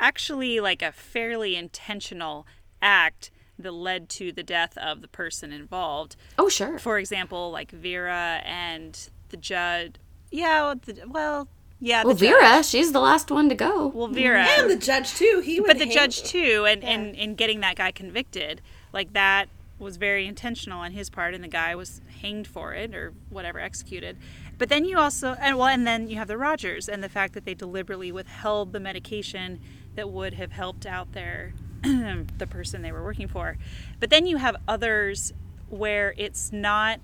[0.00, 2.46] actually like a fairly intentional
[2.80, 6.16] act that led to the death of the person involved.
[6.38, 6.78] oh, sure.
[6.78, 9.96] For example, like Vera and the judge.
[10.30, 11.48] Yeah, well, the, well
[11.80, 12.02] yeah.
[12.02, 12.28] The Well, judge.
[12.30, 13.88] Vera, she's the last one to go.
[13.88, 14.42] Well, Vera.
[14.42, 15.42] and the judge too.
[15.44, 18.60] He but the judge too and, and and getting that guy convicted
[18.92, 22.94] like that was very intentional on his part and the guy was hanged for it
[22.94, 24.16] or whatever executed
[24.56, 27.34] but then you also and well and then you have the rogers and the fact
[27.34, 29.60] that they deliberately withheld the medication
[29.96, 33.58] that would have helped out their the person they were working for
[33.98, 35.32] but then you have others
[35.68, 37.00] where it's not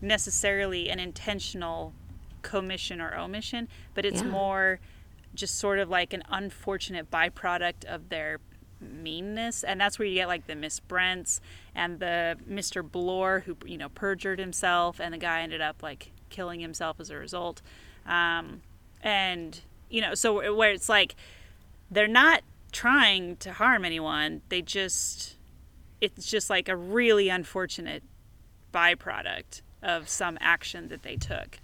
[0.00, 1.92] necessarily an intentional
[2.46, 4.28] commission or omission but it's Yeah.
[4.28, 4.80] more
[5.34, 8.38] just sort of like an unfortunate byproduct of their
[8.80, 11.40] meanness and that's where you get like the miss brents
[11.74, 16.12] and the mr blore who you know perjured himself and the guy ended up like
[16.30, 17.62] killing himself as a result
[18.06, 18.60] um,
[19.02, 21.14] and you know so where it's like
[21.90, 25.36] they're not trying to harm anyone they just
[26.00, 28.02] it's just like a really unfortunate
[28.72, 31.58] byproduct of some action that they took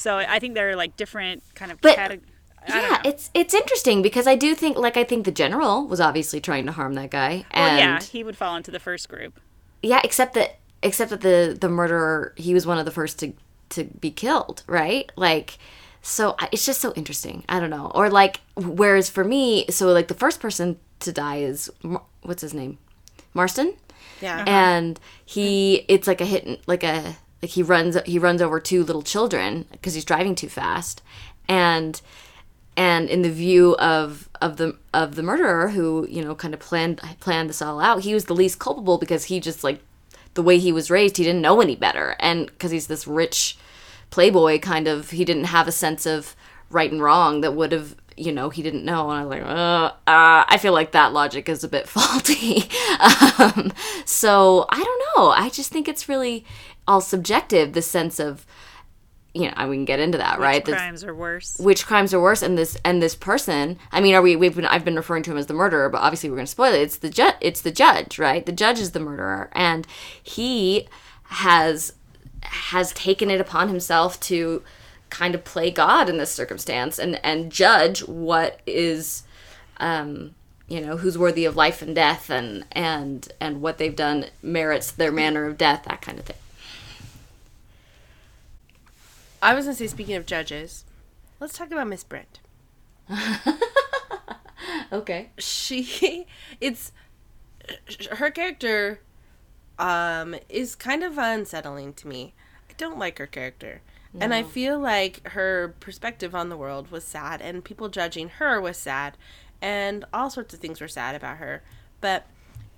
[0.00, 2.22] so i think there are like different kind of But- cate-
[2.68, 2.98] yeah, know.
[3.10, 6.66] it's it's interesting because I do think like I think the general was obviously trying
[6.66, 7.46] to harm that guy.
[7.54, 9.40] well, And yeah he would fall into the first group
[9.82, 13.32] yeah, except that except that the the murderer he was one of the first to
[13.70, 15.10] to be killed, right?
[15.16, 15.56] Like
[16.02, 17.44] so I- it's just so interesting.
[17.48, 17.90] I don't know.
[17.94, 21.70] Or like whereas for me, so like the first person to die is
[22.28, 22.76] what's his name?
[23.32, 23.72] Marston?
[24.20, 24.34] Yeah.
[24.42, 24.44] Uh-huh.
[24.50, 28.60] and he it's like a hit and- like a like he runs he runs over
[28.60, 31.02] two little children because he's driving too fast.
[31.48, 32.00] And
[32.76, 36.60] and in the view of of the of the murderer who you know kind of
[36.60, 39.80] planned planned this all out he was the least culpable because he just like
[40.34, 42.16] the way he was raised he didn't know any better.
[42.20, 43.56] And because he's this rich
[44.10, 46.36] playboy kind of he didn't have a sense of
[46.68, 49.10] right and wrong that would have you know, he didn't know.
[49.10, 52.64] And I was like, uh, uh, I feel like that logic is a bit faulty.
[53.38, 53.72] um,
[54.04, 55.28] so I don't know.
[55.30, 56.44] I just think it's really
[56.86, 58.44] all subjective, the sense of,
[59.32, 60.56] you know, we can get into that, right?
[60.66, 61.56] Which The- crimes are worse?
[61.60, 64.66] which crimes are worse and this and this person i mean are we we've been
[64.66, 66.80] i've been referring to him as the murderer but obviously we're going to spoil it
[66.80, 69.86] it's the judge it's the judge right the judge is the murderer and
[70.20, 70.88] he
[71.24, 71.92] has
[72.42, 74.62] has taken it upon himself to
[75.10, 79.24] kind of play god in this circumstance and and judge what is
[79.78, 80.34] um
[80.68, 84.92] you know who's worthy of life and death and and and what they've done merits
[84.92, 86.36] their manner of death that kind of thing
[89.42, 90.84] I was gonna say, speaking of judges,
[91.38, 92.40] let's talk about Miss Brent.
[94.92, 96.26] okay She,
[96.60, 96.92] it's
[98.12, 99.00] her character,
[99.78, 102.34] um, is kind of unsettling to me.
[102.68, 103.80] I don't like her character.
[104.18, 108.60] And I feel like her perspective on the world was sad, and people judging her
[108.60, 109.16] was sad,
[109.62, 111.62] and all sorts of things were sad about her.
[112.00, 112.26] But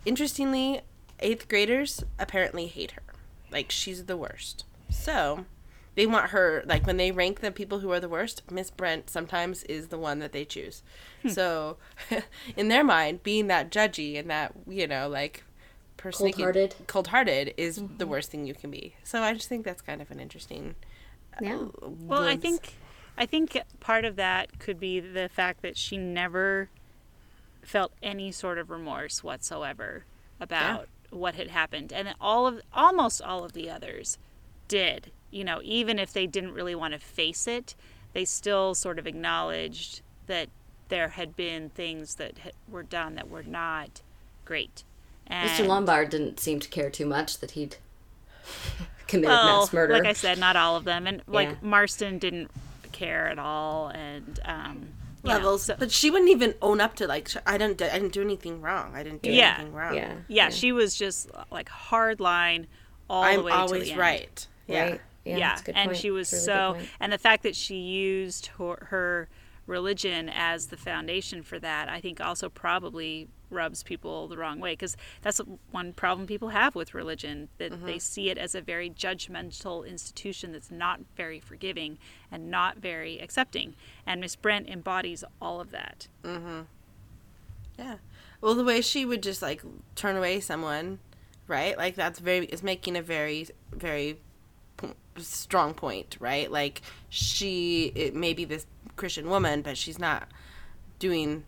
[0.05, 0.83] interestingly,
[1.21, 3.03] eighth graders apparently hate her.
[3.51, 4.65] Like, she's the worst.
[4.91, 5.47] So,
[5.95, 9.09] they want her, like, when they rank the people who are the worst, Miss Brent
[9.09, 10.83] sometimes is the one that they choose.
[11.23, 11.29] Hmm.
[11.29, 11.77] So,
[12.57, 15.45] in their mind, being that judgy and that, you know, like,
[15.97, 16.75] person Cold-hearted.
[16.89, 18.09] cold hearted is the mm-hmm.
[18.09, 18.97] worst thing you can be.
[19.03, 20.75] So, I just think that's kind of an interesting.
[21.41, 22.75] Yeah uh, Well, I think
[23.17, 26.69] I think part of that could be the fact that she never
[27.63, 30.05] felt any sort of remorse whatsoever
[30.41, 34.19] about what had happened, and all of almost all of the others
[34.69, 35.11] did.
[35.31, 37.75] You know, even if they didn't really want to face it,
[38.13, 40.49] they still sort of acknowledged that
[40.89, 42.35] there had been things that
[42.69, 44.03] were done that were not
[44.45, 44.85] great.
[45.27, 45.67] And, Mr.
[45.67, 47.77] Lombard didn't seem to care too much that he'd
[49.13, 49.93] committed well, mass murder.
[49.95, 51.55] like I said, not all of them, and like Yeah.
[51.63, 52.51] Marston didn't
[52.91, 54.89] care at all, and um,
[55.23, 57.91] you know, levels, so- but she wouldn't even own up to like I didn't I
[57.91, 58.93] didn't do anything wrong.
[58.95, 59.55] I didn't do Yeah.
[59.57, 59.95] anything wrong.
[59.95, 62.67] yeah, yeah, she was just like hard line
[63.09, 64.01] all the I'm way to always the end.
[64.01, 64.47] right.
[64.67, 64.83] Yeah.
[64.83, 65.01] right.
[65.25, 65.99] Yeah, Yeah, that's a good and point.
[65.99, 69.29] she was really so, and the fact that she used her, her
[69.73, 74.73] religion as the foundation for that, I think also probably rubs people the wrong way
[74.73, 77.87] because that's one problem people have with religion that Mm-hmm.
[77.87, 81.99] they see it as a very judgmental institution that's not very forgiving
[82.31, 83.75] and not very accepting.
[84.07, 86.09] And Miss Brent embodies all of that.
[86.23, 86.61] Mm-hmm.
[87.79, 87.97] Yeah.
[88.41, 89.63] Well, the way she would just like
[89.95, 90.99] turn away someone,
[91.49, 91.77] right?
[91.77, 94.19] Like that's very is making a very very
[95.17, 96.51] strong point, right?
[96.51, 100.29] Like she it may be this Christian woman, but she's not
[100.99, 101.45] doing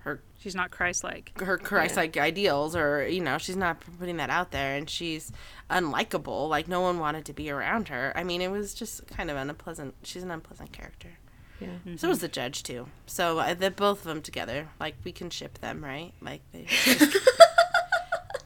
[0.00, 1.40] her She's not Christ-like.
[1.40, 5.32] her Christ-like ideals, or you know, she's not putting that out there, and she's
[5.68, 6.48] unlikable.
[6.48, 8.12] Like no one wanted to be around her.
[8.14, 9.94] I mean, it was just kind of an unpleasant.
[10.04, 11.18] She's an unpleasant character.
[11.60, 11.96] Yeah.
[11.96, 12.86] So was the judge too.
[13.06, 16.12] So uh, the both of them together, like we can ship them, right?
[16.20, 17.16] Like they just,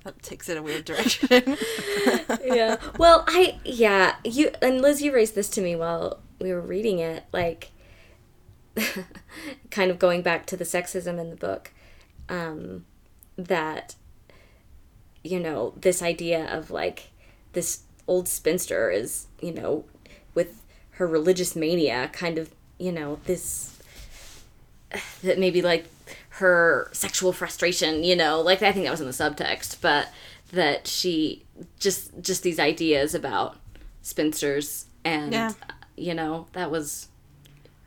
[0.04, 1.28] that takes it a weird direction.
[2.44, 2.76] yeah.
[2.98, 7.00] Well, I yeah, you and Liz you raised this to me while we were reading
[7.00, 7.71] it like
[9.70, 11.70] kind of going back to the sexism in the book
[12.28, 12.84] um
[13.36, 13.94] that
[15.24, 17.10] you know, this idea of like
[17.52, 19.84] this old spinster is, you know,
[20.34, 20.60] with
[20.92, 23.78] her religious mania kind of, you know, this
[25.22, 25.86] that maybe like
[26.30, 30.08] her sexual frustration, you know, like I think that was in the subtext, but
[30.52, 31.44] that she
[31.78, 33.56] just just these ideas about
[34.02, 35.52] spinsters and Yeah.
[35.96, 37.06] you know, that was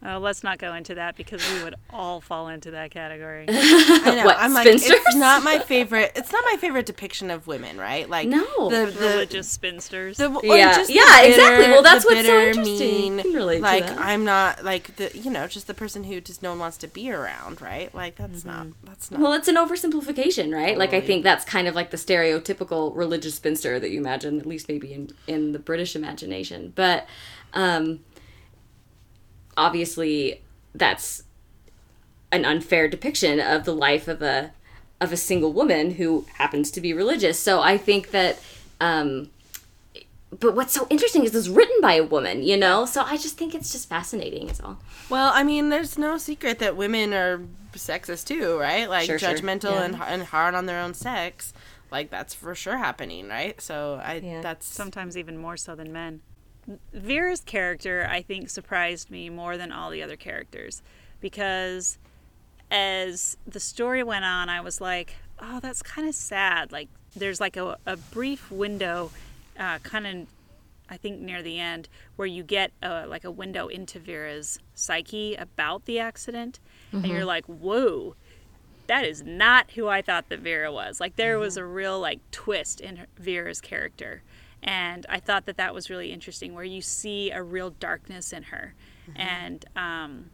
[0.04, 3.46] Uh, let's not go into that because we would all fall into that category.
[3.50, 4.26] I know.
[4.26, 4.92] What, I'm like, spinsters?
[5.04, 6.12] it's not my favorite.
[6.16, 8.08] It's not my favorite depiction of women, right?
[8.08, 8.70] Like No.
[8.70, 9.08] the the.
[9.08, 10.18] Religious spinsters.
[10.18, 10.76] the or Yeah.
[10.76, 11.72] just the Yeah, exactly.
[11.72, 13.16] Well, that's the what's so bitter, interesting.
[13.16, 14.00] Mean, You can relate to like.
[14.00, 16.88] I'm not like the you know just the person who just no one wants to
[16.88, 17.94] be around, right?
[17.96, 20.78] Like that's not that's not well, it's an oversimplification, right?
[20.78, 24.46] Like I think that's kind of like the stereotypical religious spinster that you imagine, at
[24.46, 26.74] least maybe in in the British imagination.
[26.76, 27.08] But
[27.54, 28.02] um
[29.58, 30.42] obviously
[30.74, 31.24] that's
[32.32, 34.52] an unfair depiction of the life of a
[35.02, 37.38] of a single woman who happens to be religious.
[37.40, 38.40] So I think that
[38.82, 39.30] um
[40.38, 42.86] but what's so interesting is it's written by a woman, you know?
[42.86, 44.78] So I just think it's just fascinating is all.
[45.10, 47.42] Well, I mean, there's no secret that women are
[47.74, 48.90] sexist too, right?
[48.90, 49.30] Like Sure, sure.
[49.30, 49.84] judgmental Yeah.
[49.84, 51.54] and and hard on their own sex.
[51.92, 53.62] Like that's for sure happening, right?
[53.62, 54.42] So I Yeah.
[54.42, 56.22] that's sometimes even more so than men.
[56.94, 60.82] Vera's character, I think, surprised me more than all the other characters
[61.22, 61.98] because
[62.72, 66.72] as the story went on, I was like, oh, that's kind of sad.
[66.72, 69.12] Like, there's like a, a brief window,
[69.60, 70.28] uh, kind of
[70.90, 75.36] I think near the end, where you get a, like a window into Vera's psyche
[75.36, 76.60] about the accident,
[76.92, 77.12] and mm-hmm.
[77.12, 78.16] you're like, whoa,
[78.88, 81.00] that is not who I thought that Vera was.
[81.00, 81.42] Like there mm-hmm.
[81.42, 84.22] was a real like twist in her, Vera's character,
[84.66, 88.44] and I thought that that was really interesting, where you see a real darkness in
[88.44, 88.74] her,
[89.16, 90.32] and um,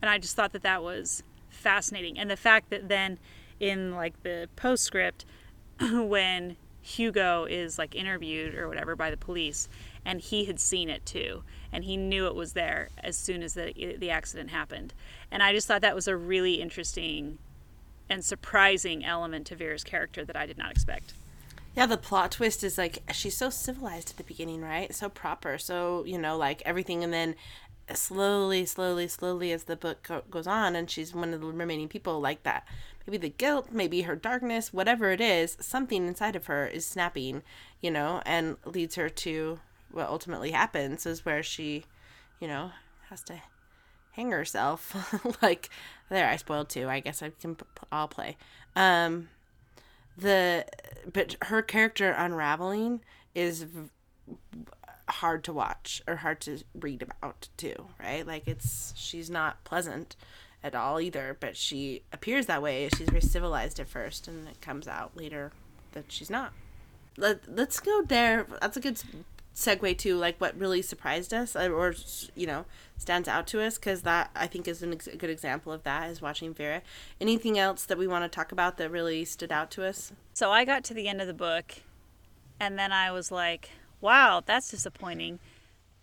[0.00, 3.18] and I just thought that that was fascinating, and the fact that then
[3.58, 5.24] in like the postscript
[5.80, 9.66] when Hugo is like interviewed or whatever by the police,
[10.04, 13.54] and he had seen it too, and he knew it was there as soon as
[13.54, 14.92] the the accident happened,
[15.30, 17.38] and I just thought that was a really interesting
[18.10, 21.14] and surprising element to Vera's character that I did not expect.
[21.76, 24.94] Yeah, the plot twist is like she's so civilized at the beginning, right?
[24.94, 27.34] So proper, so you know, like everything, and then
[27.92, 31.88] slowly, slowly, slowly, as the book go- goes on, and she's one of the remaining
[31.88, 32.66] people like that.
[33.06, 37.42] Maybe the guilt, maybe her darkness, whatever it is, something inside of her is snapping,
[37.80, 39.60] you know, and leads her to
[39.90, 41.84] what ultimately happens is where she,
[42.40, 42.70] you know,
[43.10, 43.42] has to
[44.12, 44.94] hang herself.
[45.42, 45.68] like
[46.08, 46.88] there, I spoiled too.
[46.88, 47.56] I guess I can.
[47.92, 48.36] I'll play.
[48.76, 49.28] Um,
[50.16, 50.64] the
[51.12, 53.00] but her character unraveling
[53.34, 53.90] is v-
[55.08, 58.26] hard to watch or hard to read about too right?
[58.26, 60.16] Like it's she's not pleasant
[60.62, 62.88] at all either but she appears that way.
[62.96, 65.52] She's very civilized at first and it comes out later
[65.92, 66.52] that she's not.
[67.16, 68.46] Let, let's go there.
[68.60, 69.00] That's a good
[69.54, 71.94] segue to like what really surprised us uh, or
[72.34, 72.64] you know
[72.96, 75.84] stands out to us because that i think is an ex- a good example of
[75.84, 76.82] that is watching vera
[77.20, 80.50] anything else that we want to talk about that really stood out to us So
[80.50, 81.82] I got to the end of the book,
[82.58, 85.38] and then I was like, wow, that's disappointing.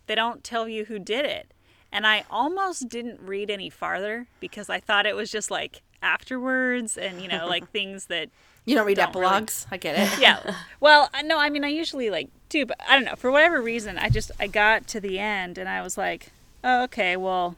[0.08, 1.54] They don't tell you who did it.
[1.92, 6.98] And I almost didn't read any farther because I thought it was just like afterwards
[6.98, 8.30] and, you know, like things that
[8.64, 10.56] you don't read Don't really- epilogues i get it yeah.
[10.80, 13.16] Well, no, I mean, I usually like do, but I don't know.
[13.16, 16.30] For whatever reason, I just I got to the end and I was like,
[16.64, 17.56] oh, okay, well,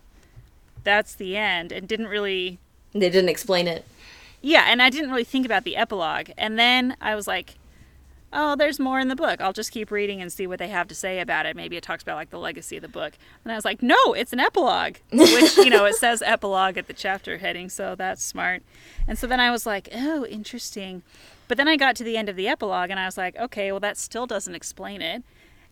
[0.84, 2.60] that's the end, and didn't really,
[2.94, 3.86] They didn't explain it.
[4.42, 6.30] yeah, and I didn't really think about the epilogue.
[6.38, 7.56] And then I was like,
[8.36, 9.40] oh, there's more in the book.
[9.40, 11.56] I'll just keep reading and see what they have to say about it.
[11.56, 13.14] Maybe it talks about like the legacy of the book.
[13.46, 16.88] And I was like, no, it's an epilogue, which you know it says epilogue at
[16.88, 18.64] the chapter heading, so that's smart.
[19.08, 21.04] And so then I was like, oh, interesting.
[21.48, 23.72] But then I got to the end of the epilogue and I was like, okay,
[23.72, 25.24] well, that still doesn't explain it.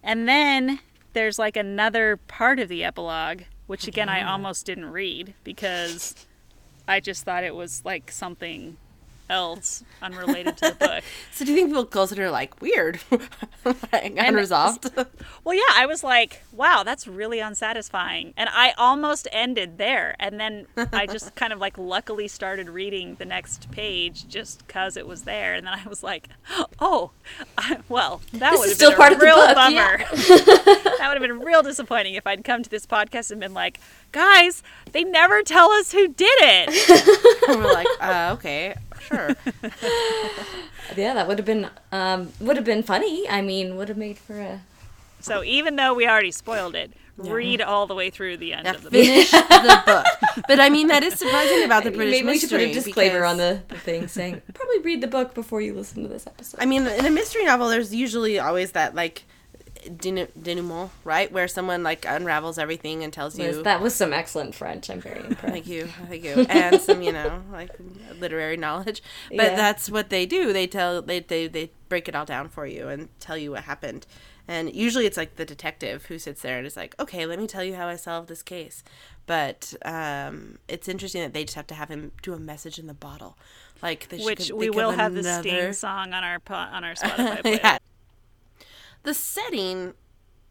[0.03, 0.79] And then
[1.13, 6.15] there's like another part of the epilogue, which again, I almost didn't read because
[6.87, 8.77] I just thought it was like something
[9.31, 11.03] else unrelated to the book.
[11.33, 12.99] So do you think people consider it are like weird,
[13.65, 14.89] like, unresolved?
[15.43, 18.33] Well, yeah, I was like, wow, that's really unsatisfying.
[18.37, 20.15] And I almost ended there.
[20.19, 24.97] And then I just kind of like luckily started reading the next page just because
[24.97, 25.55] it was there.
[25.55, 26.27] And then I was like,
[26.79, 27.11] oh,
[27.57, 29.73] I, well, that have still been part a of the real book, bummer.
[29.73, 30.05] yeah.
[30.11, 33.79] that would have been real disappointing if I'd come to this podcast and been like,
[34.11, 37.49] guys, they never tell us who did it.
[37.49, 38.75] and we're like, uh, okay,
[39.07, 39.35] sure.
[40.97, 43.27] Yeah, that would have been um, would have been funny.
[43.29, 44.61] I mean, would have made for a
[45.21, 48.73] so even though we already spoiled it, read all the way through the end Yeah,
[48.73, 48.99] of the book.
[49.05, 50.05] finish the book.
[50.47, 53.19] But I mean, that is surprising about the British Maybe we should put a disclaimer
[53.19, 56.25] because- on the, the thing saying probably read the book before you listen to this
[56.27, 56.59] episode.
[56.59, 59.23] I mean, in a mystery novel, there's usually always that like
[59.83, 63.63] denu- denouement, right, where someone like unravels everything and tells you.
[63.63, 64.89] that was some excellent French.
[64.89, 65.41] I'm very impressed.
[65.41, 67.71] Thank you, thank you, and some you know like
[68.19, 69.01] literary knowledge.
[69.29, 69.55] But Yeah.
[69.55, 70.53] that's what they do.
[70.53, 73.63] They tell they, they they break it all down for you and tell you what
[73.63, 74.05] happened.
[74.47, 77.47] And usually it's like the detective who sits there and is like, "Okay, let me
[77.47, 78.83] tell you how I solved this case."
[79.27, 82.87] But um, it's interesting that they just have to have him do a message in
[82.87, 83.37] the bottle,
[83.81, 86.83] like they Which we will of have the another- Sting song on our po- on
[86.83, 87.59] our Spotify playlist.
[87.63, 87.77] yeah.
[89.03, 89.93] The setting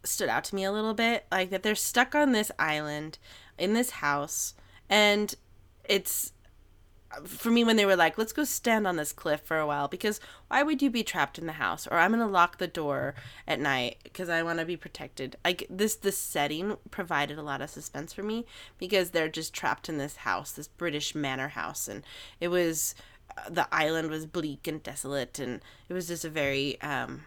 [0.05, 3.19] stood out to me a little bit, like that they're stuck on this island
[3.59, 4.55] in this house,
[4.89, 5.35] and
[5.85, 6.33] it's
[7.25, 9.89] for me when they were like, "Let's go stand on this cliff for a while,"
[9.89, 11.87] because why would you be trapped in the house?
[11.87, 13.15] Or I'm gonna lock the door
[13.47, 15.37] at night because I want to be protected.
[15.45, 18.47] Like this, this setting provided a lot of suspense for me
[18.79, 22.05] because they're just trapped in this house, this British manor house, and
[22.41, 22.95] it was
[23.49, 27.25] the island was bleak and desolate, and it was just a very um,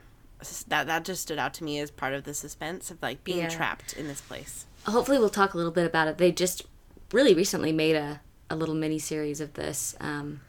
[0.69, 3.39] that that just stood out to me as part of the suspense of like being
[3.39, 3.49] Yeah.
[3.49, 4.65] trapped in this place.
[4.85, 6.17] Hopefully, we'll talk a little bit about it.
[6.17, 6.63] They just
[7.11, 8.19] really recently made a,
[8.49, 10.41] a little mini series of this, um,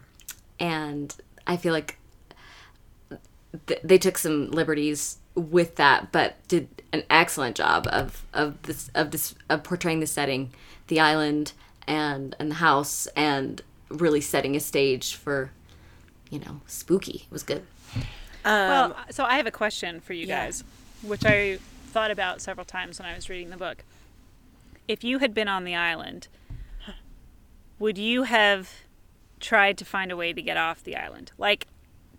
[0.58, 1.14] and
[1.46, 1.98] I feel like
[3.66, 8.90] th- they took some liberties with that, but did an excellent job of of this
[8.94, 10.52] of this of portraying the setting,
[10.88, 11.52] the island
[11.86, 15.50] and and the house, and really setting a stage for,
[16.30, 17.24] you know, spooky.
[17.26, 17.64] It was good.
[18.44, 20.46] Um, Well, so I have a question for you yeah.
[20.46, 20.64] guys,
[21.02, 23.84] which I thought about several times when I was reading the book.
[24.88, 26.28] If you had been on the island,
[27.78, 28.70] would you have
[29.40, 31.32] tried to find a way to get off the island?
[31.38, 31.66] Like,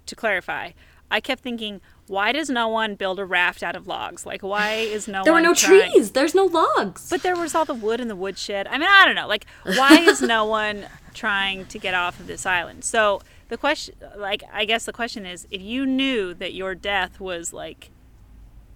[0.05, 0.71] to clarify,
[1.09, 4.25] I kept thinking, why does no one build a raft out of logs?
[4.25, 5.23] Like, why is no one?
[5.25, 6.11] There were no trying- trees.
[6.11, 7.09] There's no logs.
[7.09, 8.67] But there was all the wood in the woodshed.
[8.67, 9.27] I mean, I don't know.
[9.27, 12.83] Like, why is no one trying to get off of this island?
[12.83, 17.19] So the question, like, I guess the question is, if you knew that your death
[17.19, 17.91] was like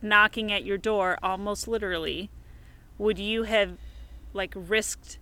[0.02, 2.30] knocking at your door, almost literally,
[2.98, 3.78] would you have
[4.34, 5.18] like risked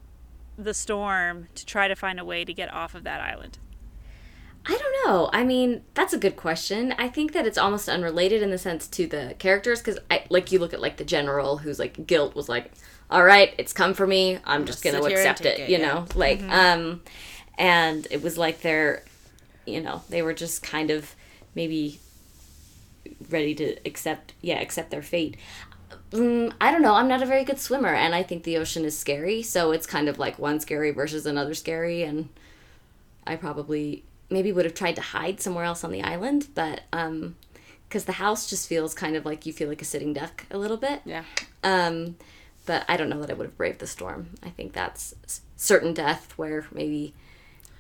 [0.57, 3.59] the storm to try to find a way to get off of that island?
[4.69, 5.29] I don't know.
[5.31, 6.93] I mean, that's a good question.
[6.97, 9.97] I think that it's almost unrelated in the sense to the characters because,
[10.29, 12.73] like, you look at like the general who's like guilt was like,
[13.09, 14.39] all right, it's come for me.
[14.43, 15.87] I'm just sit gonna accept it, it, you yeah.
[15.87, 17.01] know, like, um,
[17.57, 19.05] and it was like they're,
[19.67, 21.15] you know, they were just kind of
[21.55, 21.99] maybe
[23.29, 25.37] ready to accept, yeah, accept their fate.
[26.11, 26.93] Mm, I don't know.
[26.93, 29.43] I'm not a very good swimmer, and I think the ocean is scary.
[29.43, 32.29] So it's kind of like one scary versus another scary, and
[33.25, 37.35] I probably maybe would have tried to hide somewhere else on the island, but um,
[37.87, 40.57] because the house just feels kind of like you feel like a sitting duck a
[40.57, 41.01] little bit.
[41.05, 41.23] Yeah.
[41.63, 42.17] Um,
[42.65, 44.29] but I don't know that I would have braved the storm.
[44.43, 45.13] I think that's
[45.55, 47.13] certain death where maybe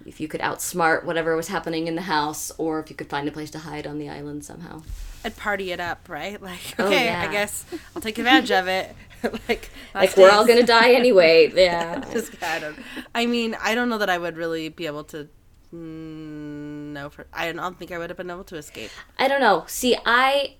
[0.07, 3.27] if you could outsmart whatever was happening in the house, or if you could find
[3.27, 4.81] a place to hide on the island somehow.
[5.23, 6.41] I'd party it up, right?
[6.47, 7.25] Like, Oh, okay, yeah.
[7.27, 8.95] I guess I'll take advantage of it.
[9.49, 11.51] like, Like we're all gonna die anyway.
[11.53, 12.03] Yeah.
[12.11, 12.77] Just, I don't.
[13.13, 15.27] I mean, I don't know that I would really be able to.
[15.73, 18.91] Mm, no, for I don't think I would have been able to escape.
[19.19, 19.65] I don't know.
[19.67, 20.55] See, I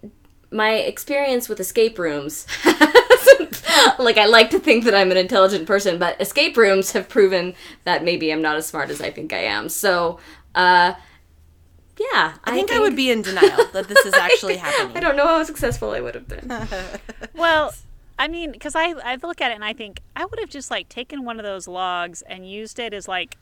[0.51, 2.45] my experience with escape rooms.
[3.99, 7.53] like I like to think that I'm an intelligent person, but escape rooms have proven
[7.83, 9.69] that maybe I'm not as smart as I think I am.
[9.69, 10.19] So,
[10.55, 10.93] uh
[11.99, 14.95] yeah, I think I would be in denial that this is actually happening.
[14.95, 16.51] I don't know how successful I would have been.
[17.33, 17.73] Well,
[18.19, 20.69] I mean, because I I look at it and I think I would have just
[20.69, 23.37] like taken one of those logs and used it as like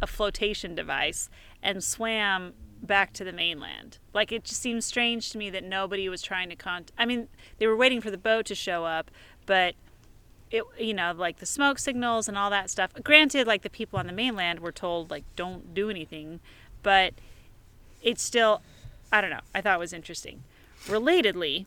[0.00, 1.28] a flotation device
[1.62, 2.52] and swam
[2.82, 3.98] back to the mainland.
[4.12, 6.86] Like it just seems strange to me that nobody was trying to con.
[6.96, 9.10] I mean, they were waiting for the boat to show up,
[9.46, 9.74] but
[10.50, 12.92] it you know like the smoke signals and all that stuff.
[13.02, 16.40] Granted, like the people on the mainland were told like don't do anything,
[16.82, 17.14] but
[18.02, 18.62] it's still
[19.12, 19.40] I don't know.
[19.54, 20.44] I thought it was interesting.
[20.86, 21.66] Relatedly,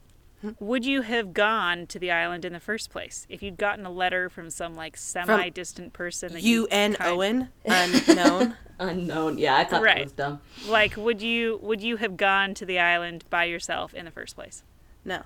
[0.59, 3.91] would you have gone to the island in the first place if you'd gotten a
[3.91, 8.55] letter from some like semi-distant person that U you N kind- Owen unknown.
[8.79, 9.37] Unknown.
[9.37, 9.97] Yeah, I thought Right.
[9.97, 10.41] that was dumb.
[10.67, 14.35] like would you would you have gone to the island by yourself in the first
[14.35, 14.63] place
[15.05, 15.21] No.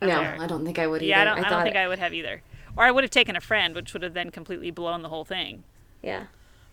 [0.00, 0.36] No, Okay.
[0.42, 1.08] I don't think I would either.
[1.10, 2.42] yeah i don't i, don't think it- i would have either
[2.76, 5.24] or i would have taken a friend which would have then completely blown the whole
[5.24, 5.62] thing
[6.02, 6.24] Yeah.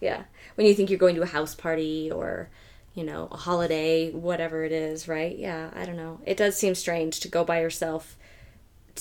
[0.01, 0.24] Yeah.
[0.55, 2.47] When you think you're going to a house party or,
[3.00, 5.38] you know, a holiday, whatever it is, right?
[5.38, 6.20] Yeah, I don't know.
[6.26, 8.18] It does seem strange to go by yourself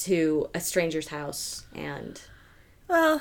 [0.06, 2.20] to a stranger's house and
[2.86, 3.20] Well,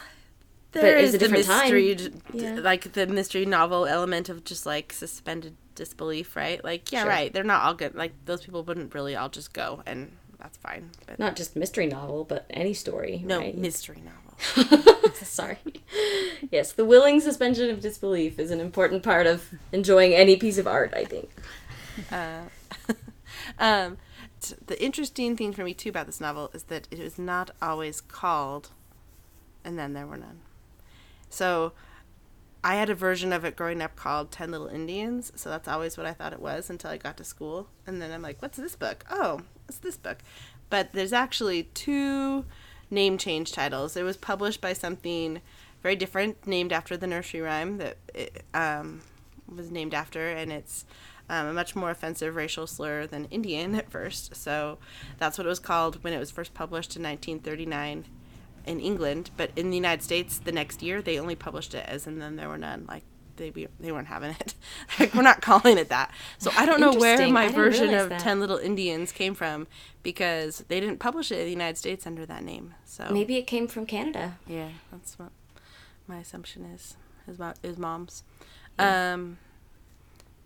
[0.71, 2.55] But there it's is a the mystery, d- Yeah.
[2.61, 6.63] like the mystery novel element of just like suspended disbelief, right?
[6.63, 7.09] Like, yeah, Sure.
[7.09, 7.33] right.
[7.33, 7.95] They're not all good.
[7.95, 10.91] Like those people wouldn't really all just go, and that's fine.
[11.07, 13.57] But not just mystery novel, but any story, no right?
[13.57, 14.26] mystery novel.
[15.13, 15.57] Sorry.
[16.51, 20.67] Yes, the willing suspension of disbelief is an important part of enjoying any piece of
[20.67, 21.29] art, I think.
[22.11, 22.41] Uh,
[23.59, 23.97] um,
[24.41, 27.51] t- the interesting thing for me too about this novel is that it was not
[27.61, 28.69] always called,
[29.63, 30.41] and then there were none.
[31.29, 31.73] So,
[32.63, 35.31] I had a version of it growing up called Ten Little Indians.
[35.35, 38.11] So that's always what I thought it was until I got to school, and then
[38.11, 39.05] I'm like, "What's this book?
[39.09, 40.17] Oh, it's this book."
[40.69, 42.45] But there's actually two
[42.89, 43.95] name change titles.
[43.95, 45.41] It was published by something
[45.83, 49.01] very different, named after the nursery rhyme that it um,
[49.53, 50.85] was named after, and it's
[51.29, 54.35] um, a much more offensive racial slur than Indian at first.
[54.35, 54.77] So
[55.17, 58.05] that's what it was called when it was first published in 1939
[58.65, 59.29] in England.
[59.37, 62.35] But in the United States, the next year they only published it as "and then
[62.35, 63.03] there were none." Like
[63.37, 64.53] they be, they weren't having it.
[64.99, 66.11] like we're not calling it that.
[66.37, 68.19] So I don't know where my version of that.
[68.19, 69.67] Ten Little Indians came from
[70.03, 72.73] because they didn't publish it in the United States under that name.
[72.85, 74.37] So Maybe it came from Canada.
[74.47, 75.31] yeah, that's what
[76.07, 76.97] my assumption is.
[77.27, 78.23] Is mo- is mom's.
[78.79, 79.37] Um.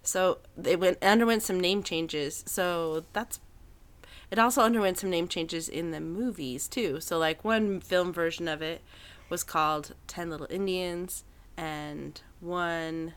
[0.03, 2.43] So they went underwent some name changes.
[2.47, 3.39] So that's.
[4.31, 7.01] It also underwent some name changes in the movies too.
[7.01, 8.81] So like one film version of it
[9.29, 11.23] was called Ten Little Indians,
[11.57, 13.13] and one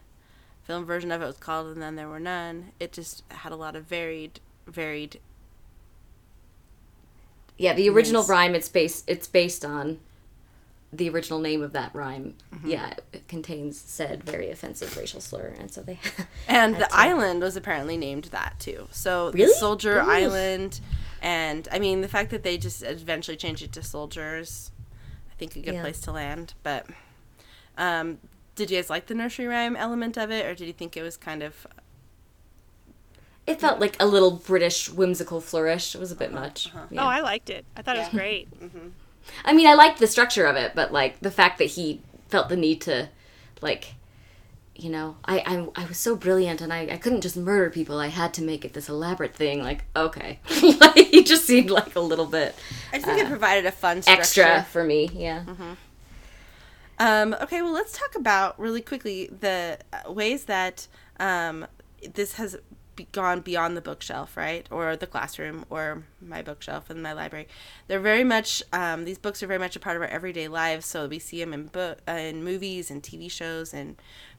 [0.62, 2.72] film version of it was called And Then There Were None.
[2.80, 5.20] It just had a lot of varied, varied.
[7.56, 8.28] Yeah, the original Yes.
[8.28, 10.00] rhyme it's based it's based on
[10.92, 12.34] the original name of that rhyme.
[12.64, 15.98] Yeah, it contains said very offensive racial slur, and so they.
[16.48, 18.88] And the to- island was apparently named that too.
[18.92, 19.54] So the Really?
[19.54, 20.08] Soldier Ooh.
[20.08, 20.80] Island
[21.20, 24.70] And I mean, the fact that they just eventually changed it to soldiers,
[25.32, 25.80] I think a good Yeah.
[25.80, 26.52] place to land.
[26.62, 26.86] But
[27.78, 28.18] um,
[28.54, 31.02] did you guys like the nursery rhyme element of it, or did you think it
[31.02, 31.66] was kind of
[33.46, 35.94] It felt like a little British whimsical flourish.
[35.94, 36.68] It was a bit uh-huh, much.
[36.68, 36.86] Uh-huh.
[36.90, 37.04] Yeah.
[37.04, 37.64] Oh, I liked it.
[37.76, 38.48] I thought it was great.
[38.60, 38.88] Mm-hmm.
[39.44, 42.48] I mean, I liked the structure of it, but like the fact that he felt
[42.48, 43.08] the need to,
[43.60, 43.94] like,
[44.76, 45.38] you know, I
[45.76, 47.98] I, I was so brilliant and I, I couldn't just murder people.
[47.98, 49.62] I had to make it this elaborate thing.
[49.62, 50.40] Like, okay,
[50.80, 52.54] like, he just seemed like a little bit
[52.92, 54.42] I just think it uh, provided a fun structure.
[54.42, 55.10] extra for me.
[55.12, 55.44] Yeah.
[55.46, 55.72] Mm-hmm.
[56.98, 59.78] Um, okay, well, let's talk about really quickly the
[60.08, 60.86] ways that
[61.18, 61.66] um,
[62.14, 62.56] this has
[63.10, 67.48] gone beyond the bookshelf, right, or the classroom, or my bookshelf in my library.
[67.88, 70.86] They're very much um, these books are very much a part of our everyday lives.
[70.86, 73.96] So we see them in book, uh, in movies and TV shows and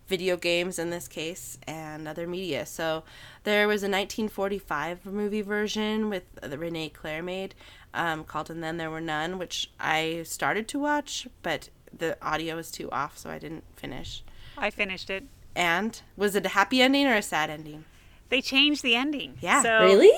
[0.07, 2.65] video games in this case and other media.
[2.65, 3.03] So
[3.43, 7.55] there was a 1945 movie version with uh, René Clair made
[7.93, 12.55] um, called "And Then There Were None," which I started to watch, but the audio
[12.55, 14.23] was too off, so I didn't finish.
[14.57, 15.23] I finished it.
[15.55, 17.85] And was it a happy ending or a sad ending?
[18.29, 19.37] They changed the ending.
[19.41, 19.61] Yeah.
[19.63, 20.11] So, Really?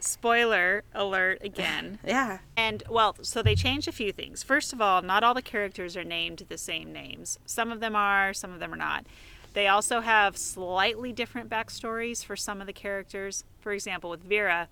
[0.00, 1.98] Spoiler alert again.
[2.06, 2.38] Yeah.
[2.56, 4.42] And well, so they changed a few things.
[4.42, 7.38] First of all, not all the characters are named the same names.
[7.46, 9.06] Some of them are, some of them are not.
[9.54, 13.44] They also have slightly different backstories for some of the characters.
[13.60, 14.68] For example, with Vera,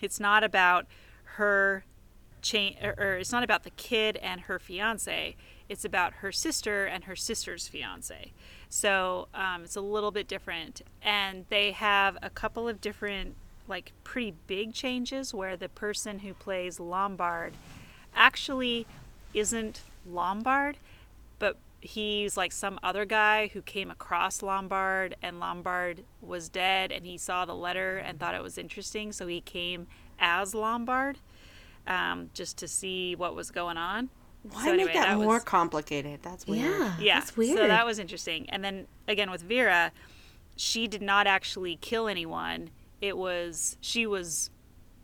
[0.00, 0.86] it's not about
[1.36, 1.84] her
[2.42, 5.34] change, or, or it's not about the kid and her fiance.
[5.68, 8.32] It's about her sister and her sister's fiance.
[8.68, 10.82] So um, it's a little bit different.
[11.02, 13.36] And they have a couple of different,
[13.66, 17.54] like, pretty big changes where the person who plays Lombard
[18.14, 18.86] actually
[19.32, 20.76] isn't Lombard,
[21.38, 27.04] but he's like some other guy who came across Lombard and Lombard was dead and
[27.04, 29.12] he saw the letter and thought it was interesting.
[29.12, 29.86] So he came
[30.18, 31.18] as Lombard
[31.86, 34.08] um, just to see what was going on.
[34.50, 36.20] Why So anyway, make that, that more was- complicated?
[36.22, 36.70] That's weird.
[36.70, 36.96] Yeah.
[37.00, 37.58] yeah, That's weird.
[37.58, 38.48] So that was interesting.
[38.50, 39.90] And then again with Vera,
[40.56, 42.70] she did not actually kill anyone.
[43.00, 44.50] It was she was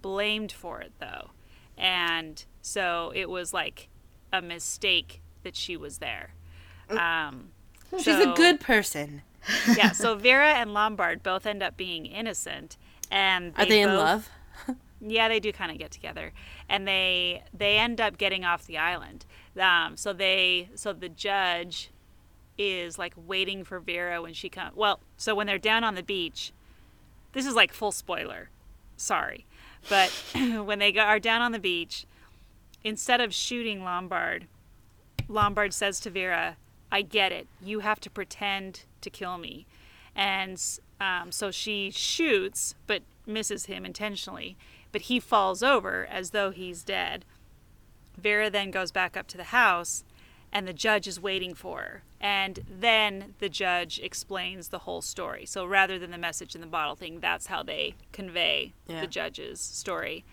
[0.02, 1.30] blamed for it though,
[1.76, 3.88] and so it was like
[4.32, 6.34] a mistake that she was there.
[6.90, 7.50] Um,
[7.98, 9.22] She's a good person.
[9.76, 9.92] yeah.
[9.92, 12.76] So Vera and Lombard both end up being innocent,
[13.10, 14.28] and Are they in love?
[15.00, 16.32] yeah, they do kind of get together,
[16.70, 19.26] and they they end up getting off the island.
[19.60, 21.90] Um, so they so the judge
[22.56, 24.76] is like waiting for Vera when she comes.
[24.76, 26.52] Well, so when they're down on the beach,
[27.32, 28.48] this is like full spoiler.
[28.96, 29.44] Sorry,
[29.88, 32.06] but when they are down on the beach,
[32.84, 34.46] instead of shooting Lombard,
[35.28, 36.56] Lombard says to Vera,
[36.92, 37.48] "I get it.
[37.60, 39.66] You have to pretend to kill me,"
[40.14, 40.62] and
[41.00, 44.56] um, so she shoots, but misses him intentionally.
[44.92, 47.24] But he falls over as though he's dead.
[48.16, 50.04] Vera then goes back up to the house,
[50.52, 52.02] and the judge is waiting for her.
[52.20, 55.46] And then the judge explains the whole story.
[55.46, 59.00] So rather than the message in the bottle thing, that's how they convey Yeah.
[59.00, 60.24] the judge's story.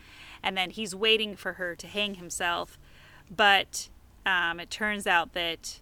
[0.43, 2.77] And then he's waiting for her to hang himself,
[3.33, 3.89] but
[4.25, 5.79] um, it turns out that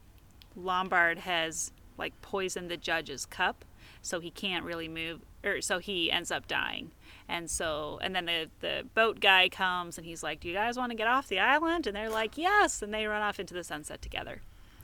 [0.55, 3.65] Lombard has like poisoned the judge's cup,
[4.01, 6.91] so he can't really move, or so he ends up dying.
[7.27, 10.77] And so, and then the the boat guy comes and he's like, "Do you guys
[10.77, 13.53] want to get off the island?" And they're like, "Yes," and they run off into
[13.53, 14.41] the sunset together.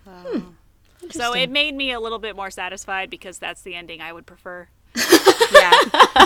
[0.07, 0.39] Hmm.
[1.11, 4.25] So it made me a little bit more satisfied because that's the ending I would
[4.25, 4.67] prefer.
[5.51, 5.71] Yeah.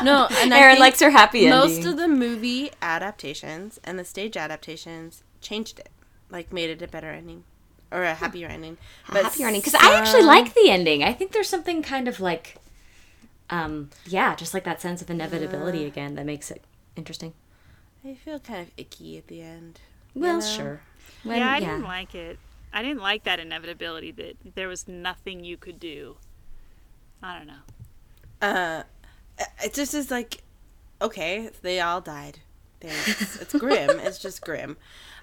[0.04, 1.60] No, and I Erin think likes her happy ending.
[1.60, 5.90] most of the movie adaptations and the stage adaptations changed it,
[6.30, 7.44] like made it a better ending
[7.92, 8.78] or a happier ending.
[9.10, 11.04] a happier ending because I actually like the ending.
[11.04, 12.58] I think there's something kind of like,
[13.50, 16.64] um, yeah, just like that sense of inevitability again that makes it
[16.96, 17.34] interesting.
[18.04, 19.80] I feel kind of icky at the end.
[20.14, 20.46] Well, know?
[20.46, 20.82] sure.
[21.24, 22.40] When- yeah, I didn't like it.
[22.74, 26.18] I didn't like that inevitability that there was nothing you could do.
[27.24, 27.64] I don't know.
[28.42, 28.84] Uh,
[29.64, 30.44] it just is like,
[31.02, 32.40] okay, they all died.
[32.82, 33.92] It's, it's grim.
[34.00, 34.78] it's just grim.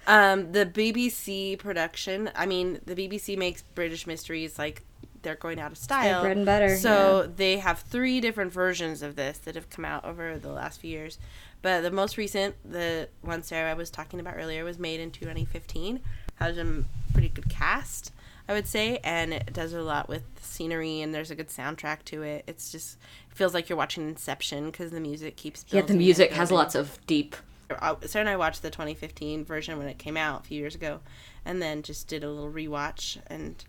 [0.07, 2.31] Um, the BBC production.
[2.35, 4.83] I mean, the BBC makes British mysteries like
[5.23, 6.21] they're going out of style.
[6.21, 10.05] bread and butter, So they have three different versions of this that have come out
[10.05, 11.17] over the last few years.
[11.61, 16.01] But the most recent, the one Sarah was talking about earlier, was made in 2015.
[16.35, 18.11] Has a pretty good cast,
[18.49, 22.03] I would say, and it does a lot with scenery and there's a good soundtrack
[22.05, 22.43] to it.
[22.47, 22.97] It's just
[23.31, 25.65] it feels like you're watching Inception because the music keeps.
[25.69, 27.35] Yeah, the music has lots of deep.
[27.69, 30.75] Uh, Sarah and I watched the 2015 version when it came out a few years
[30.75, 30.99] ago,
[31.45, 33.17] and then just did a little rewatch.
[33.27, 33.63] And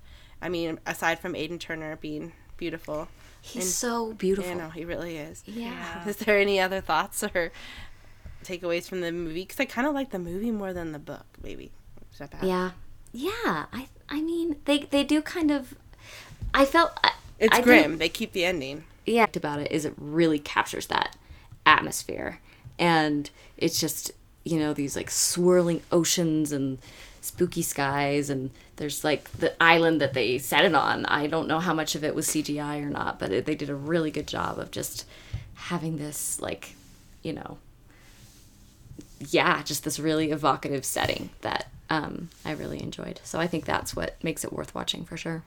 [0.45, 3.09] I mean, aside from Aidan Turner being beautiful,
[3.41, 4.51] He's And- so beautiful.
[4.53, 5.43] you know, he really is.
[5.47, 6.03] Yeah.
[6.09, 7.53] Is there any other thoughts or
[8.43, 11.27] takeaways from the movie because I kind of like the movie more than the book.
[11.43, 11.71] Maybe
[12.13, 12.45] is that bad?
[12.45, 12.71] Yeah,
[13.13, 13.67] yeah.
[13.73, 15.75] I I mean, they they do kind of.
[16.55, 17.99] I felt I- It's I grim.
[17.99, 18.85] They keep the ending.
[19.07, 21.15] yeah about it is it really captures that
[21.67, 22.41] atmosphere
[22.79, 23.29] and
[23.59, 24.11] it's just
[24.45, 26.79] you know these like swirling oceans and
[27.25, 31.07] spooky skies and there's like the island that they set it on.
[31.07, 33.71] I don't know how much of it was cgi or not but it, they did
[33.71, 35.07] a really good job of just
[35.55, 36.75] having this like
[37.23, 37.59] you know
[39.31, 43.21] yeah just this really evocative setting that um, i really enjoyed.
[43.25, 45.43] So i think that's what makes it worth watching for sure.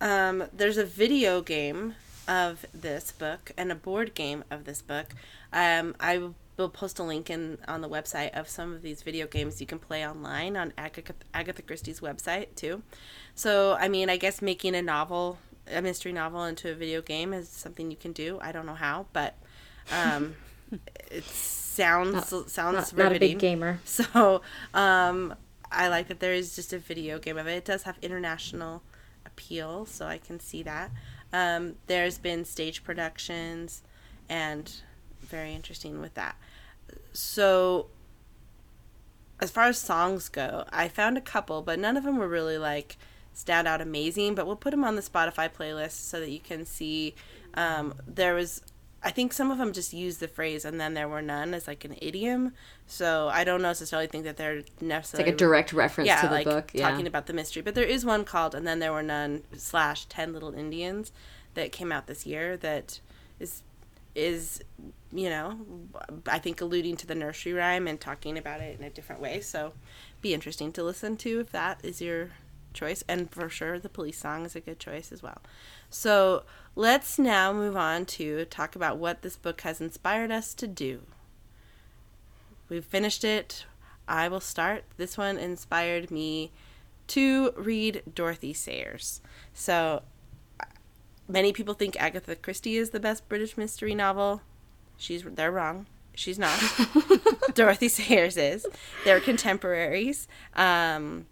[0.00, 1.94] Um, there's a video game
[2.26, 5.14] of this book and a board game of this book.
[5.52, 9.26] Um, I will post a link in on the website of some of these video
[9.26, 12.82] games you can play online on Agatha, Agatha Christie's website too.
[13.34, 15.38] So, I mean, I guess making a novel,
[15.70, 18.38] a mystery novel, into a video game is something you can do.
[18.40, 19.36] I don't know how, but
[19.90, 20.36] um,
[21.10, 23.38] it sounds sounds not, riveting.
[23.38, 24.42] gamer So,
[24.72, 25.34] um,
[25.72, 27.56] I like that there is just a video game of it.
[27.56, 28.82] It does have international
[29.26, 30.92] appeal, so I can see that.
[31.32, 33.82] Um, there's been stage productions,
[34.28, 34.72] and
[35.24, 36.36] very interesting with that.
[37.12, 37.86] So,
[39.40, 42.58] as far as songs go, I found a couple, but none of them were really
[42.58, 42.96] like
[43.32, 44.34] stand out amazing.
[44.34, 47.14] But we'll put them on the Spotify playlist so that you can see.
[47.54, 48.62] Um, there was,
[49.02, 51.66] I think some of them just used the phrase "and then there were none" as
[51.66, 52.52] like an idiom.
[52.86, 56.28] So I don't necessarily think that they're it's necessarily like a direct reference yeah, to
[56.28, 57.62] the like book yeah talking about the mystery.
[57.62, 61.12] But there is one called "And Then There Were None" slash Ten Little Indians
[61.54, 63.00] that came out this year that
[63.38, 63.62] is
[64.14, 64.60] is
[65.12, 65.58] you know
[66.26, 69.40] I think alluding to the nursery rhyme and talking about it in a different way.
[69.40, 69.72] So
[70.20, 72.30] be interesting to listen to if that is your
[72.74, 73.04] choice.
[73.08, 75.40] And for sure, the police song is a good choice as well.
[75.88, 76.42] So
[76.74, 81.02] let's now move on to talk about what this book has inspired us to do.
[82.68, 83.64] We've finished it.
[84.06, 84.84] I will start.
[84.96, 86.52] This one inspired me
[87.08, 89.20] to read Dorothy Sayers.
[89.52, 90.02] So
[91.28, 94.42] many people think Agatha Christie is the best British mystery novel.
[94.96, 95.86] She's they're wrong.
[96.14, 96.60] She's not.
[97.54, 98.66] Dorothy Sayers is.
[99.04, 100.28] They're contemporaries.
[100.54, 101.26] Um,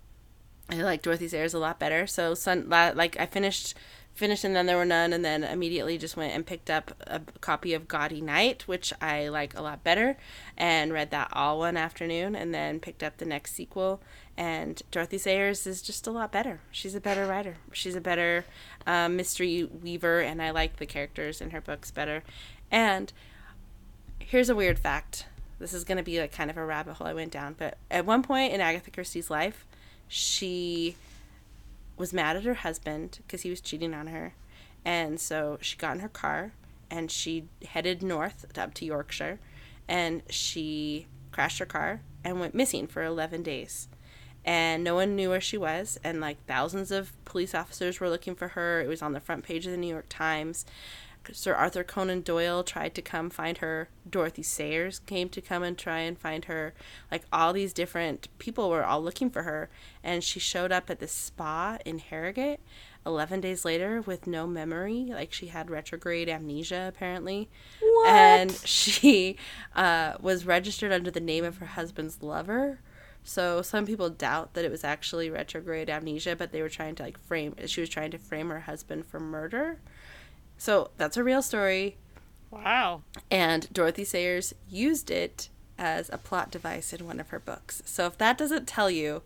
[0.68, 2.06] I like Dorothy Sayers a lot better.
[2.06, 3.74] So, sun, like I finished,
[4.14, 7.20] finished, and then there were none, and then immediately just went and picked up a
[7.40, 10.16] copy of Gaudy Night, which I like a lot better,
[10.56, 14.00] and read that all one afternoon, and then picked up the next sequel.
[14.36, 16.60] And Dorothy Sayers is just a lot better.
[16.70, 17.56] She's a better writer.
[17.72, 18.46] She's a better
[18.86, 22.22] um, mystery weaver, and I like the characters in her books better.
[22.70, 23.12] And
[24.18, 25.26] here's a weird fact.
[25.58, 27.76] This is going to be like kind of a rabbit hole I went down, but
[27.90, 29.66] at one point in Agatha Christie's life,
[30.08, 30.96] she
[31.96, 34.34] was mad at her husband because he was cheating on her.
[34.84, 36.52] And so she got in her car
[36.90, 39.38] and she headed north up to Yorkshire
[39.88, 43.88] and she crashed her car and went missing for 11 days.
[44.44, 45.98] And no one knew where she was.
[46.02, 48.80] And like thousands of police officers were looking for her.
[48.80, 50.64] It was on the front page of the New York Times.
[51.30, 53.88] Sir Arthur Conan Doyle tried to come find her.
[54.08, 56.74] Dorothy Sayers came to come and try and find her.
[57.10, 59.70] Like all these different people were all looking for her.
[60.02, 62.60] And she showed up at this spa in Harrogate
[63.06, 65.06] 11 days later with no memory.
[65.10, 67.48] Like she had retrograde amnesia, apparently.
[67.80, 68.08] What?
[68.08, 69.36] And she
[69.76, 72.80] uh, was registered under the name of her husband's lover.
[73.24, 77.02] So some people doubt that it was actually retrograde amnesia, but they were trying to
[77.04, 77.54] like frame.
[77.66, 79.80] She was trying to frame her husband for murder.
[80.58, 81.96] So that's a real story,
[82.50, 83.02] Wow.
[83.30, 85.48] and Dorothy Sayers used it
[85.82, 87.82] as a plot device in one of her books.
[87.84, 89.22] So if that doesn't tell you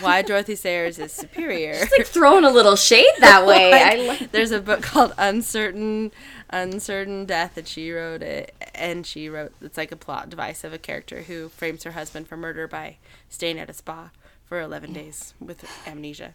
[0.00, 4.30] why Dorothy Sayers is superior, It's like throwing a little shade that way i like
[4.30, 6.12] there's a book called Uncertain
[6.50, 10.74] Uncertain Death that she wrote it and she wrote it's like a plot device of
[10.74, 12.98] a character who frames her husband for murder by
[13.30, 14.10] staying at a spa
[14.44, 16.34] for 11 days with amnesia.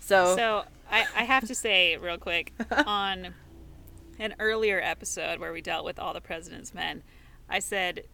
[0.00, 2.54] So, So I, I have to say real quick
[2.86, 3.34] on
[4.18, 7.02] an earlier episode where we dealt with all the president's men,
[7.50, 8.04] I said,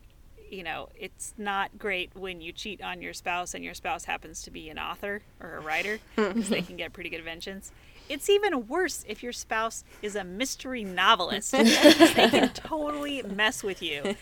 [0.50, 4.42] you know, it's not great when you cheat on your spouse and your spouse happens
[4.42, 7.72] to be an author or a writer because they can get pretty good vengeance.
[8.08, 11.50] It's even worse if your spouse is a mystery novelist.
[11.52, 14.14] they can totally mess with you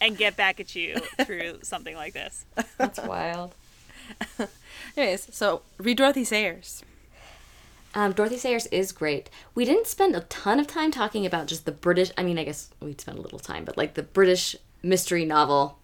[0.00, 2.44] and get back at you through something like this.
[2.76, 3.54] that's wild
[4.96, 6.82] anyways, so read Dorothy Sayers.
[7.94, 9.28] Um, Dorothy Sayers is great.
[9.54, 12.10] We didn't spend a ton of time talking about just the British.
[12.16, 15.78] I mean, I guess we'd spend a little time, but like the British mystery novel,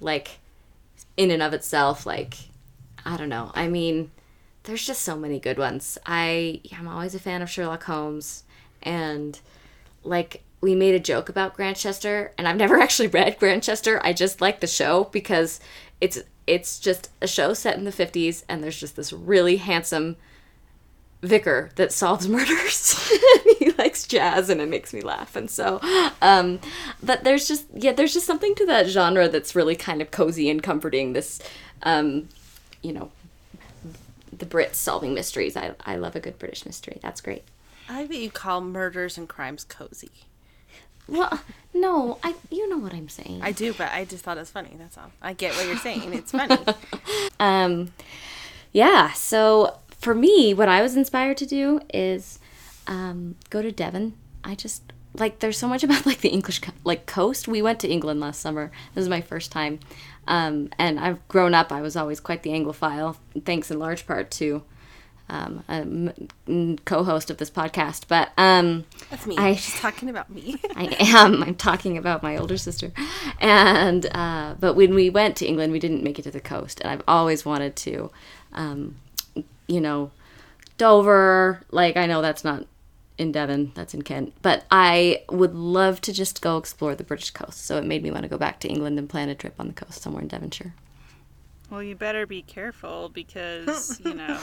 [0.00, 0.38] like
[1.16, 2.34] in and of itself, like
[3.04, 3.50] I don't know.
[3.54, 4.10] I mean,
[4.64, 5.98] there's just so many good ones.
[6.06, 8.44] I I'm always a fan of Sherlock Holmes,
[8.82, 9.38] and
[10.04, 14.00] like we made a joke about Grantchester, and I've never actually read Grantchester.
[14.04, 15.60] I just like the show because
[16.00, 20.16] it's it's just a show set in the 50s, and there's just this really handsome
[21.22, 22.98] vicar that solves murders.
[23.58, 25.36] he likes jazz and it makes me laugh.
[25.36, 25.80] And so,
[26.22, 26.60] um,
[27.02, 30.48] but there's just, yeah, there's just something to that genre that's really kind of cozy
[30.50, 31.12] and comforting.
[31.12, 31.40] This,
[31.82, 32.28] um,
[32.82, 33.10] you know,
[34.36, 35.56] the Brits solving mysteries.
[35.56, 36.98] I, I love a good British mystery.
[37.02, 37.44] That's great.
[37.88, 40.10] I like that you call murders and crimes cozy.
[41.08, 41.40] Well,
[41.74, 43.42] no, I, you know what I'm saying.
[43.42, 44.76] I do, but I just thought it was funny.
[44.78, 45.10] That's all.
[45.20, 46.14] I get what you're saying.
[46.14, 46.56] It's funny.
[47.40, 47.92] um,
[48.72, 49.10] yeah.
[49.12, 52.38] So for me, what I was inspired to do is
[52.86, 54.14] um, go to Devon.
[54.42, 54.82] I just
[55.14, 57.46] like there's so much about like the English like coast.
[57.46, 58.70] We went to England last summer.
[58.94, 59.80] This is my first time,
[60.26, 61.70] um, and I've grown up.
[61.70, 64.62] I was always quite the Anglophile, thanks in large part to
[65.28, 65.72] um, a
[66.48, 68.04] m- co-host of this podcast.
[68.08, 69.36] But um, that's me.
[69.36, 70.56] I, She's talking about me.
[70.76, 71.42] I am.
[71.42, 72.92] I'm talking about my older sister.
[73.38, 76.80] And uh, but when we went to England, we didn't make it to the coast,
[76.80, 78.10] and I've always wanted to.
[78.52, 78.96] Um,
[79.70, 80.10] you know,
[80.76, 81.62] Dover.
[81.70, 82.66] Like I know that's not
[83.20, 84.32] in Devon, that's in Kent.
[84.42, 87.66] But I would love to just go explore the British coast.
[87.66, 89.68] So it made me want to go back to England and plan a trip on
[89.68, 90.74] the coast somewhere in Devonshire.
[91.70, 94.40] Well, you better be careful because, you know,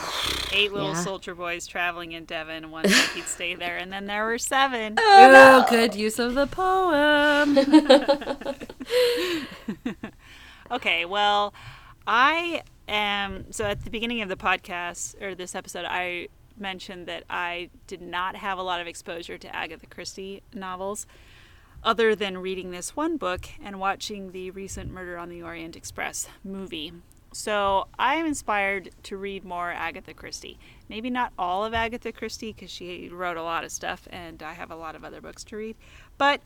[0.52, 1.02] eight little yeah.
[1.02, 4.96] soldier boys traveling in Devon, one week he'd stay there, and then there were seven.
[5.10, 5.64] Oh, no.
[5.66, 7.58] Oh, good use of the poem.
[10.70, 11.52] okay, well,
[12.06, 13.52] I am.
[13.52, 16.28] So at the beginning of the podcast, or this episode, I
[16.58, 21.06] mentioned that I did not have a lot of exposure to Agatha Christie novels
[21.82, 26.28] other than reading this one book and watching the recent Murder on the Orient Express
[26.42, 26.92] movie.
[27.32, 30.58] So I'm inspired to read more Agatha Christie.
[30.88, 34.54] Maybe not all of Agatha Christie because she wrote a lot of stuff and I
[34.54, 35.76] have a lot of other books to read,
[36.16, 36.40] but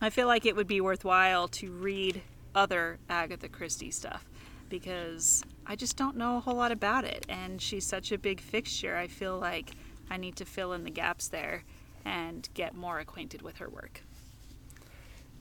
[0.00, 2.22] I feel like it would be worthwhile to read
[2.54, 4.26] other Agatha Christie stuff
[4.68, 7.24] because I just don't know a whole lot about it.
[7.28, 8.96] And she's such a big fixture.
[8.96, 9.72] I feel like
[10.10, 11.64] I need to fill in the gaps there
[12.04, 14.02] and get more acquainted with her work.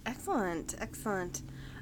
[0.05, 1.41] Excellent, excellent.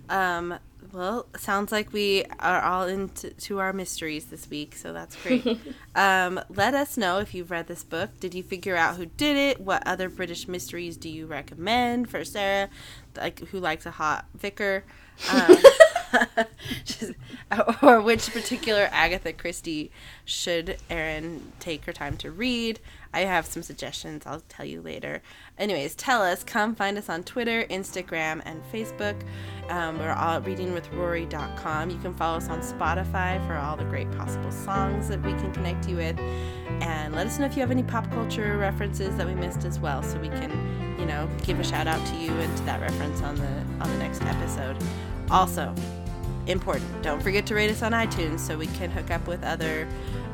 [0.09, 0.59] Um,
[0.91, 5.59] well, sounds like we are all into our mysteries this week, so that's great.
[5.95, 8.19] um, let us know if you've read this book.
[8.19, 9.61] Did you figure out who did it?
[9.61, 12.69] What other British mysteries do you recommend for Sarah,
[13.15, 14.83] like who likes a hot vicar?
[15.31, 15.57] Um,
[16.85, 17.13] just,
[17.81, 19.91] or which particular Agatha Christie
[20.25, 22.79] should Erin take her time to read?
[23.13, 24.23] I have some suggestions.
[24.25, 25.21] I'll tell you later.
[25.57, 26.43] Anyways, tell us.
[26.43, 29.21] Come find us on Twitter, Instagram, and Facebook.
[29.69, 31.89] Um, we're all at readingwithrory.com.
[31.89, 35.51] You can follow us on Spotify for all the great possible songs that we can
[35.53, 36.17] connect you with.
[36.81, 39.77] And let us know if you have any pop culture references that we missed as
[39.77, 42.79] well, so we can, you know, give a shout out to you and to that
[42.79, 44.77] reference on the on the next episode.
[45.29, 45.75] Also,
[46.47, 47.01] important.
[47.01, 49.87] Don't forget to rate us on iTunes so we can hook up with other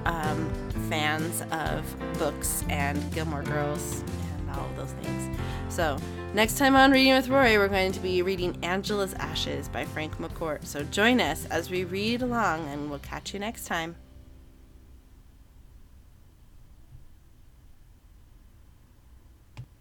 [0.05, 0.49] um,
[0.89, 1.83] fans of
[2.17, 4.03] books and Gilmore Girls
[4.39, 5.37] and all of those things.
[5.69, 5.97] So,
[6.33, 10.17] next time on Reading with Rory, we're going to be reading Angela's Ashes by Frank
[10.17, 10.65] McCourt.
[10.65, 13.95] So, join us as we read along, and we'll catch you next time.